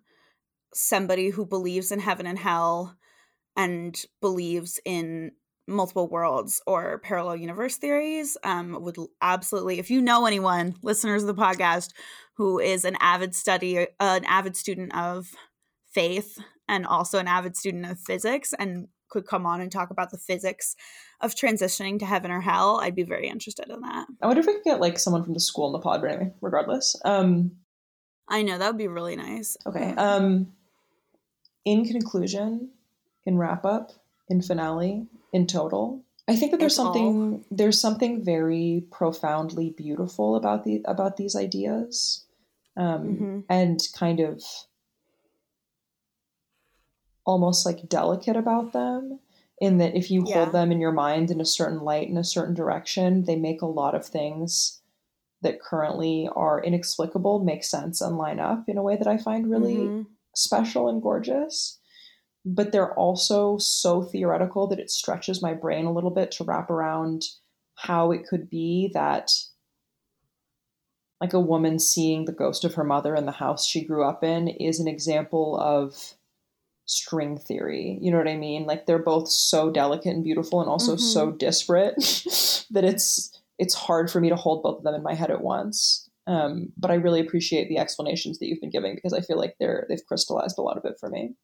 somebody 0.74 1.30
who 1.30 1.46
believes 1.46 1.90
in 1.90 2.00
heaven 2.00 2.26
and 2.26 2.38
hell 2.38 2.96
and 3.56 4.04
believes 4.20 4.78
in 4.84 5.32
multiple 5.66 6.08
worlds 6.08 6.60
or 6.66 6.98
parallel 6.98 7.36
universe 7.36 7.76
theories. 7.76 8.36
Um, 8.44 8.82
would 8.82 8.96
absolutely, 9.20 9.78
if 9.78 9.90
you 9.90 10.00
know 10.00 10.26
anyone, 10.26 10.74
listeners 10.82 11.22
of 11.22 11.34
the 11.34 11.42
podcast, 11.42 11.92
who 12.36 12.58
is 12.58 12.84
an 12.84 12.96
avid 13.00 13.34
study, 13.34 13.78
uh, 13.78 13.86
an 14.00 14.24
avid 14.24 14.56
student 14.56 14.94
of 14.96 15.28
faith, 15.92 16.38
and 16.68 16.86
also 16.86 17.18
an 17.18 17.28
avid 17.28 17.56
student 17.56 17.86
of 17.86 17.98
physics, 17.98 18.52
and 18.58 18.88
could 19.08 19.26
come 19.26 19.46
on 19.46 19.60
and 19.60 19.70
talk 19.70 19.90
about 19.90 20.10
the 20.10 20.18
physics 20.18 20.74
of 21.20 21.34
transitioning 21.34 21.98
to 22.00 22.06
heaven 22.06 22.30
or 22.30 22.40
hell, 22.40 22.80
I'd 22.82 22.96
be 22.96 23.04
very 23.04 23.28
interested 23.28 23.70
in 23.70 23.80
that. 23.80 24.06
I 24.20 24.26
wonder 24.26 24.40
if 24.40 24.46
we 24.46 24.54
could 24.54 24.64
get 24.64 24.80
like 24.80 24.98
someone 24.98 25.22
from 25.22 25.34
the 25.34 25.40
school 25.40 25.68
in 25.68 25.72
the 25.72 25.78
pod, 25.78 26.04
anyway, 26.04 26.32
regardless. 26.40 26.96
Um, 27.04 27.52
I 28.28 28.42
know 28.42 28.58
that 28.58 28.66
would 28.66 28.78
be 28.78 28.88
really 28.88 29.16
nice. 29.16 29.56
okay. 29.66 29.94
Um, 29.94 30.52
in 31.64 31.84
conclusion, 31.84 32.70
in 33.24 33.38
wrap 33.38 33.64
up, 33.64 33.92
in 34.28 34.40
finale, 34.42 35.06
in 35.32 35.46
total, 35.46 36.00
I 36.26 36.36
think 36.36 36.52
that 36.52 36.58
there's 36.60 36.72
It's 36.72 36.78
all- 36.78 36.94
something 36.94 37.44
there's 37.50 37.78
something 37.80 38.22
very 38.24 38.86
profoundly 38.90 39.70
beautiful 39.70 40.36
about 40.36 40.64
the 40.64 40.82
about 40.86 41.16
these 41.18 41.36
ideas, 41.36 42.24
um, 42.76 43.16
Mhm. 43.16 43.44
and 43.48 43.80
kind 43.94 44.20
of 44.20 44.42
almost 47.26 47.64
like 47.66 47.88
delicate 47.88 48.36
about 48.36 48.72
them. 48.72 49.18
In 49.60 49.78
that, 49.78 49.94
if 49.94 50.10
you 50.10 50.24
Yeah. 50.26 50.42
hold 50.44 50.52
them 50.54 50.72
in 50.72 50.80
your 50.80 50.92
mind 50.92 51.30
in 51.30 51.40
a 51.40 51.44
certain 51.44 51.80
light 51.80 52.08
in 52.08 52.16
a 52.16 52.24
certain 52.24 52.54
direction, 52.54 53.24
they 53.24 53.36
make 53.36 53.62
a 53.62 53.66
lot 53.66 53.94
of 53.94 54.04
things 54.04 54.80
that 55.42 55.60
currently 55.60 56.28
are 56.34 56.62
inexplicable 56.62 57.38
make 57.38 57.62
sense 57.64 58.00
and 58.00 58.16
line 58.16 58.40
up 58.40 58.68
in 58.68 58.78
a 58.78 58.82
way 58.82 58.96
that 58.96 59.06
I 59.06 59.16
find 59.18 59.48
really 59.50 59.76
Mhm. 59.76 60.06
special 60.34 60.88
and 60.88 61.00
gorgeous. 61.02 61.78
But 62.44 62.72
they're 62.72 62.94
also 62.94 63.58
so 63.58 64.02
theoretical 64.02 64.66
that 64.68 64.78
it 64.78 64.90
stretches 64.90 65.42
my 65.42 65.54
brain 65.54 65.86
a 65.86 65.92
little 65.92 66.10
bit 66.10 66.30
to 66.32 66.44
wrap 66.44 66.70
around 66.70 67.22
how 67.76 68.12
it 68.12 68.26
could 68.26 68.48
be 68.48 68.90
that 68.94 69.30
like 71.20 71.32
a 71.32 71.40
woman 71.40 71.78
seeing 71.78 72.24
the 72.24 72.32
ghost 72.32 72.64
of 72.64 72.74
her 72.74 72.84
mother 72.84 73.14
in 73.14 73.24
the 73.24 73.32
house 73.32 73.66
she 73.66 73.84
grew 73.84 74.04
up 74.04 74.22
in 74.22 74.48
is 74.48 74.78
an 74.78 74.88
example 74.88 75.58
of 75.58 76.14
string 76.86 77.38
theory. 77.38 77.98
You 78.00 78.10
know 78.10 78.18
what 78.18 78.28
I 78.28 78.36
mean? 78.36 78.66
Like 78.66 78.86
they're 78.86 78.98
both 78.98 79.28
so 79.28 79.70
delicate 79.70 80.14
and 80.14 80.24
beautiful 80.24 80.60
and 80.60 80.68
also 80.68 80.92
mm-hmm. 80.92 81.02
so 81.02 81.32
disparate 81.32 81.96
that 82.70 82.84
it's 82.84 83.40
it's 83.58 83.74
hard 83.74 84.10
for 84.10 84.20
me 84.20 84.28
to 84.28 84.36
hold 84.36 84.62
both 84.62 84.78
of 84.78 84.84
them 84.84 84.94
in 84.94 85.02
my 85.02 85.14
head 85.14 85.30
at 85.30 85.40
once. 85.40 86.08
Um, 86.26 86.72
but 86.76 86.90
I 86.90 86.94
really 86.94 87.20
appreciate 87.20 87.68
the 87.68 87.78
explanations 87.78 88.38
that 88.38 88.46
you've 88.46 88.60
been 88.60 88.70
giving 88.70 88.94
because 88.94 89.12
I 89.12 89.20
feel 89.20 89.38
like 89.38 89.56
they're 89.58 89.86
they've 89.88 90.04
crystallized 90.06 90.58
a 90.58 90.62
lot 90.62 90.76
of 90.76 90.84
it 90.84 90.98
for 90.98 91.08
me. 91.08 91.34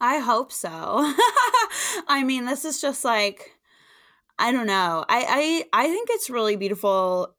I 0.00 0.18
hope 0.18 0.52
so. 0.52 0.68
I 2.08 2.22
mean, 2.24 2.44
this 2.44 2.64
is 2.64 2.80
just 2.80 3.04
like 3.04 3.52
I 4.38 4.52
don't 4.52 4.66
know. 4.66 5.04
I 5.08 5.64
I 5.72 5.84
I 5.84 5.88
think 5.88 6.08
it's 6.10 6.30
really 6.30 6.56
beautiful. 6.56 7.34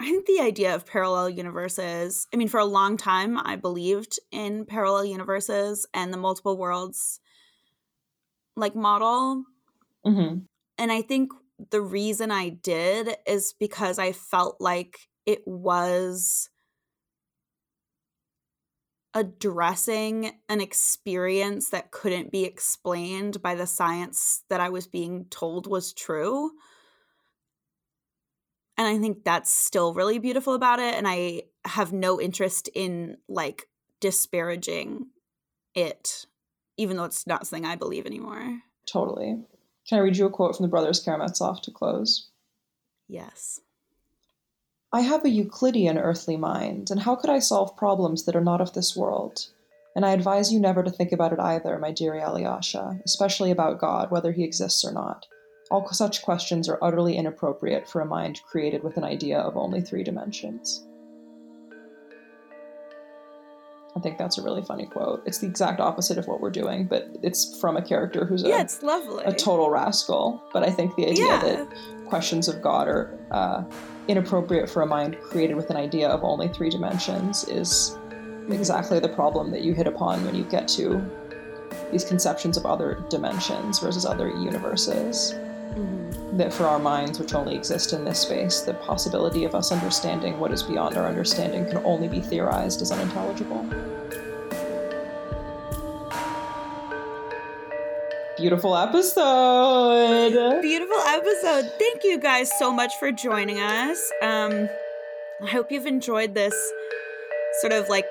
I 0.00 0.06
think 0.06 0.26
the 0.26 0.40
idea 0.40 0.74
of 0.74 0.86
parallel 0.86 1.30
universes, 1.30 2.26
I 2.32 2.36
mean, 2.36 2.48
for 2.48 2.58
a 2.58 2.64
long 2.64 2.96
time, 2.96 3.38
I 3.38 3.56
believed 3.56 4.18
in 4.32 4.64
parallel 4.64 5.04
universes 5.04 5.86
and 5.94 6.12
the 6.12 6.18
multiple 6.18 6.58
worlds 6.58 7.20
like 8.56 8.74
model. 8.74 9.44
Mm-hmm. 10.04 10.38
And 10.78 10.92
I 10.92 11.02
think 11.02 11.30
the 11.70 11.80
reason 11.80 12.30
I 12.30 12.48
did 12.48 13.16
is 13.26 13.54
because 13.58 13.98
I 13.98 14.12
felt 14.12 14.56
like 14.60 14.98
it 15.26 15.42
was 15.46 16.50
addressing 19.14 20.32
an 20.48 20.60
experience 20.60 21.70
that 21.70 21.92
couldn't 21.92 22.32
be 22.32 22.44
explained 22.44 23.40
by 23.40 23.54
the 23.54 23.66
science 23.66 24.42
that 24.50 24.60
I 24.60 24.68
was 24.68 24.86
being 24.86 25.26
told 25.30 25.66
was 25.66 25.92
true. 25.92 26.50
And 28.76 28.88
I 28.88 28.98
think 28.98 29.22
that's 29.24 29.52
still 29.52 29.94
really 29.94 30.18
beautiful 30.18 30.54
about 30.54 30.80
it. 30.80 30.94
And 30.94 31.06
I 31.06 31.42
have 31.64 31.92
no 31.92 32.20
interest 32.20 32.68
in 32.74 33.18
like 33.28 33.68
disparaging 34.00 35.06
it, 35.74 36.26
even 36.76 36.96
though 36.96 37.04
it's 37.04 37.26
not 37.26 37.46
something 37.46 37.64
I 37.64 37.76
believe 37.76 38.06
anymore. 38.06 38.60
Totally. 38.86 39.44
Can 39.88 39.98
I 39.98 40.02
read 40.02 40.16
you 40.16 40.26
a 40.26 40.30
quote 40.30 40.56
from 40.56 40.64
the 40.64 40.70
Brothers 40.70 41.04
Karamazov 41.04 41.62
to 41.62 41.70
close? 41.70 42.30
Yes. 43.06 43.60
I 44.94 45.00
have 45.00 45.24
a 45.24 45.28
Euclidean 45.28 45.98
earthly 45.98 46.36
mind, 46.36 46.88
and 46.88 47.00
how 47.00 47.16
could 47.16 47.28
I 47.28 47.40
solve 47.40 47.76
problems 47.76 48.26
that 48.26 48.36
are 48.36 48.40
not 48.40 48.60
of 48.60 48.74
this 48.74 48.94
world? 48.94 49.48
And 49.96 50.06
I 50.06 50.12
advise 50.12 50.52
you 50.52 50.60
never 50.60 50.84
to 50.84 50.90
think 50.90 51.10
about 51.10 51.32
it 51.32 51.40
either, 51.40 51.76
my 51.80 51.90
dear 51.90 52.14
Alyosha, 52.14 53.00
especially 53.04 53.50
about 53.50 53.80
God, 53.80 54.12
whether 54.12 54.30
he 54.30 54.44
exists 54.44 54.84
or 54.84 54.92
not. 54.92 55.26
All 55.68 55.84
such 55.90 56.22
questions 56.22 56.68
are 56.68 56.78
utterly 56.80 57.16
inappropriate 57.16 57.88
for 57.88 58.02
a 58.02 58.06
mind 58.06 58.40
created 58.48 58.84
with 58.84 58.96
an 58.96 59.02
idea 59.02 59.40
of 59.40 59.56
only 59.56 59.80
three 59.80 60.04
dimensions. 60.04 60.86
I 63.96 64.00
think 64.00 64.16
that's 64.16 64.38
a 64.38 64.42
really 64.42 64.62
funny 64.62 64.86
quote. 64.86 65.22
It's 65.26 65.38
the 65.38 65.46
exact 65.48 65.80
opposite 65.80 66.18
of 66.18 66.28
what 66.28 66.40
we're 66.40 66.50
doing, 66.50 66.86
but 66.86 67.08
it's 67.22 67.58
from 67.60 67.76
a 67.76 67.82
character 67.82 68.24
who's 68.24 68.44
yeah, 68.44 68.58
a, 68.58 68.60
it's 68.60 68.82
lovely. 68.82 69.24
a 69.24 69.32
total 69.32 69.70
rascal. 69.70 70.42
But 70.52 70.64
I 70.64 70.70
think 70.70 70.94
the 70.96 71.06
idea 71.06 71.26
yeah. 71.26 71.40
that 71.40 71.68
questions 72.14 72.46
of 72.46 72.62
God 72.62 72.86
are 72.86 73.10
uh, 73.32 73.64
inappropriate 74.06 74.70
for 74.70 74.82
a 74.82 74.86
mind 74.86 75.16
created 75.20 75.56
with 75.56 75.68
an 75.70 75.76
idea 75.76 76.08
of 76.08 76.22
only 76.22 76.46
three 76.46 76.70
dimensions 76.70 77.42
is 77.48 77.98
exactly 78.50 79.00
the 79.00 79.08
problem 79.08 79.50
that 79.50 79.62
you 79.62 79.74
hit 79.74 79.88
upon 79.88 80.24
when 80.24 80.32
you 80.32 80.44
get 80.44 80.68
to 80.68 81.04
these 81.90 82.04
conceptions 82.04 82.56
of 82.56 82.66
other 82.66 83.02
dimensions 83.10 83.80
versus 83.80 84.06
other 84.06 84.28
universes. 84.28 85.32
Mm-hmm. 85.34 86.36
That 86.36 86.52
for 86.52 86.66
our 86.66 86.78
minds, 86.78 87.18
which 87.18 87.34
only 87.34 87.56
exist 87.56 87.92
in 87.92 88.04
this 88.04 88.20
space, 88.20 88.60
the 88.60 88.74
possibility 88.74 89.44
of 89.44 89.56
us 89.56 89.72
understanding 89.72 90.38
what 90.38 90.52
is 90.52 90.62
beyond 90.62 90.96
our 90.96 91.06
understanding 91.06 91.66
can 91.66 91.78
only 91.78 92.06
be 92.06 92.20
theorized 92.20 92.80
as 92.80 92.92
unintelligible. 92.92 93.68
Beautiful 98.44 98.76
episode. 98.76 100.60
Beautiful 100.60 100.98
episode. 100.98 101.72
Thank 101.78 102.04
you 102.04 102.18
guys 102.18 102.52
so 102.58 102.70
much 102.70 102.92
for 102.96 103.10
joining 103.10 103.58
us. 103.58 104.12
Um, 104.20 104.68
I 105.42 105.46
hope 105.46 105.72
you've 105.72 105.86
enjoyed 105.86 106.34
this 106.34 106.54
sort 107.62 107.72
of 107.72 107.88
like 107.88 108.04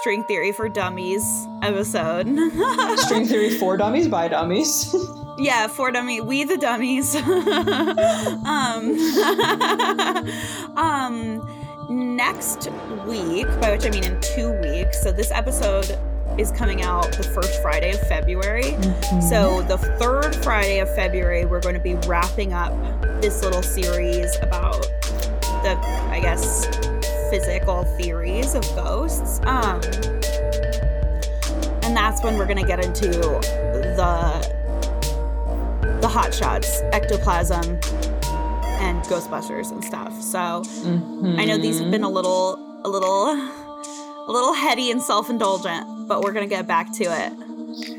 string 0.00 0.24
theory 0.24 0.52
for 0.52 0.70
dummies 0.70 1.22
episode. 1.62 2.26
string 2.96 3.26
theory 3.26 3.50
for 3.58 3.76
dummies 3.76 4.08
by 4.08 4.28
dummies. 4.28 4.96
yeah, 5.36 5.66
for 5.66 5.90
dummy, 5.90 6.22
we 6.22 6.44
the 6.44 6.56
dummies. 6.56 7.14
um, 8.46 8.96
um, 10.78 12.16
next 12.16 12.70
week, 13.06 13.46
by 13.60 13.72
which 13.72 13.84
I 13.84 13.90
mean 13.90 14.04
in 14.04 14.18
two 14.22 14.58
weeks. 14.62 15.02
So 15.02 15.12
this 15.12 15.30
episode 15.30 15.94
is 16.38 16.52
coming 16.52 16.82
out 16.82 17.12
the 17.12 17.22
first 17.22 17.60
Friday 17.62 17.92
of 17.92 18.00
February. 18.08 18.62
Mm-hmm. 18.62 19.20
So, 19.20 19.62
the 19.62 19.78
third 19.78 20.34
Friday 20.36 20.80
of 20.80 20.94
February, 20.94 21.44
we're 21.46 21.60
going 21.60 21.74
to 21.74 21.80
be 21.80 21.94
wrapping 22.06 22.52
up 22.52 22.72
this 23.20 23.42
little 23.42 23.62
series 23.62 24.36
about 24.42 24.82
the, 25.62 25.78
I 26.10 26.20
guess, 26.20 26.66
physical 27.30 27.84
theories 27.96 28.54
of 28.54 28.62
ghosts. 28.74 29.40
Um, 29.40 29.80
and 31.82 31.96
that's 31.96 32.22
when 32.22 32.36
we're 32.36 32.46
going 32.46 32.58
to 32.58 32.66
get 32.66 32.84
into 32.84 33.08
the 33.08 34.56
the 36.00 36.08
hot 36.08 36.34
shots, 36.34 36.82
ectoplasm, 36.92 37.80
and 38.78 39.02
Ghostbusters 39.04 39.72
and 39.72 39.82
stuff. 39.82 40.12
So 40.20 40.38
mm-hmm. 40.38 41.36
I 41.38 41.44
know 41.46 41.56
these 41.56 41.80
have 41.80 41.90
been 41.90 42.02
a 42.02 42.10
little 42.10 42.58
a 42.84 42.88
little 42.88 43.28
a 43.28 44.30
little 44.30 44.52
heady 44.52 44.90
and 44.90 45.00
self-indulgent, 45.00 45.86
but 46.06 46.22
we're 46.22 46.32
gonna 46.32 46.46
get 46.46 46.66
back 46.66 46.92
to 46.94 47.04
it. 47.04 47.32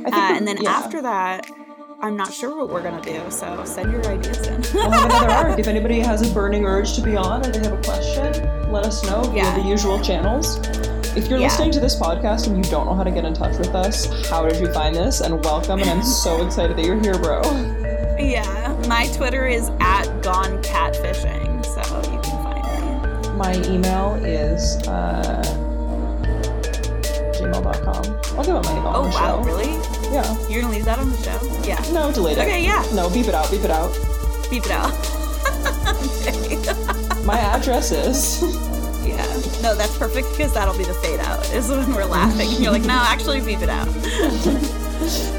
Uh, 0.06 0.34
and 0.34 0.48
then 0.48 0.58
yeah. 0.62 0.70
after 0.70 1.02
that, 1.02 1.50
I'm 2.00 2.16
not 2.16 2.32
sure 2.32 2.56
what 2.56 2.70
we're 2.70 2.84
gonna 2.84 3.02
do. 3.02 3.20
So 3.30 3.64
send 3.66 3.92
your 3.92 4.06
ideas 4.08 4.48
in. 4.48 4.62
we'll 4.74 4.92
have 4.92 5.06
another 5.06 5.30
arc. 5.32 5.60
If 5.60 5.68
anybody 5.68 6.00
has 6.00 6.30
a 6.30 6.34
burning 6.34 6.66
urge 6.66 6.94
to 6.94 7.02
be 7.02 7.16
on 7.16 7.46
or 7.46 7.52
they 7.52 7.60
have 7.60 7.74
a 7.74 7.82
question, 7.82 8.72
let 8.72 8.86
us 8.86 9.04
know 9.04 9.24
via 9.24 9.44
yeah. 9.44 9.58
the 9.58 9.68
usual 9.68 10.00
channels. 10.02 10.58
If 11.18 11.28
you're 11.28 11.40
yeah. 11.40 11.48
listening 11.48 11.72
to 11.72 11.80
this 11.80 12.00
podcast 12.00 12.48
and 12.48 12.64
you 12.64 12.72
don't 12.72 12.86
know 12.86 12.94
how 12.94 13.04
to 13.04 13.10
get 13.10 13.26
in 13.26 13.34
touch 13.34 13.58
with 13.58 13.74
us, 13.74 14.30
how 14.30 14.48
did 14.48 14.60
you 14.62 14.72
find 14.72 14.96
this? 14.96 15.22
And 15.22 15.44
welcome, 15.44 15.80
and 15.80 15.90
I'm 15.90 16.04
so 16.24 16.46
excited 16.46 16.78
that 16.78 16.86
you're 16.86 17.02
here, 17.02 17.18
bro. 17.18 17.42
Yeah, 18.20 18.80
my 18.88 19.08
Twitter 19.08 19.48
is 19.48 19.70
at 19.80 20.06
gone 20.22 20.62
catfishing, 20.62 21.66
so 21.66 22.12
you 22.12 22.20
can 22.22 22.44
find 22.44 23.24
me. 23.24 23.36
My 23.36 23.56
email 23.68 24.14
is. 24.24 24.78
Uh, 24.88 25.57
gmail.com. 27.62 28.38
I'll 28.38 28.44
give 28.44 28.56
it 28.56 28.64
my. 28.64 28.78
Oh, 28.96 29.04
wow, 29.04 29.12
show. 29.12 29.42
really? 29.44 29.72
Yeah. 30.14 30.24
You're 30.48 30.62
going 30.62 30.66
to 30.66 30.70
leave 30.70 30.86
that 30.86 31.00
on 31.00 31.10
the 31.10 31.18
show? 31.18 31.64
Yeah. 31.64 31.80
No, 31.92 32.12
delete 32.12 32.38
it. 32.38 32.42
Okay, 32.42 32.64
yeah. 32.64 32.84
No, 32.94 33.10
beep 33.10 33.28
it 33.28 33.34
out, 33.36 33.50
beep 33.52 33.64
it 33.64 33.72
out. 33.72 33.92
Beep 34.50 34.66
it 34.66 34.72
out. 34.72 34.92
my 37.26 37.40
address 37.40 37.92
is. 37.92 38.42
yeah. 39.06 39.26
No, 39.62 39.76
that's 39.76 39.98
perfect 39.98 40.28
because 40.32 40.54
that'll 40.54 40.78
be 40.78 40.86
the 40.86 40.94
fade 40.96 41.20
out, 41.20 41.44
is 41.54 41.70
when 41.70 41.94
we're 41.94 42.06
laughing. 42.06 42.50
You're 42.62 42.72
like, 42.72 42.84
no, 42.84 42.96
actually, 42.96 43.42
beep 43.42 43.62
it 43.62 43.70
out. 43.70 43.88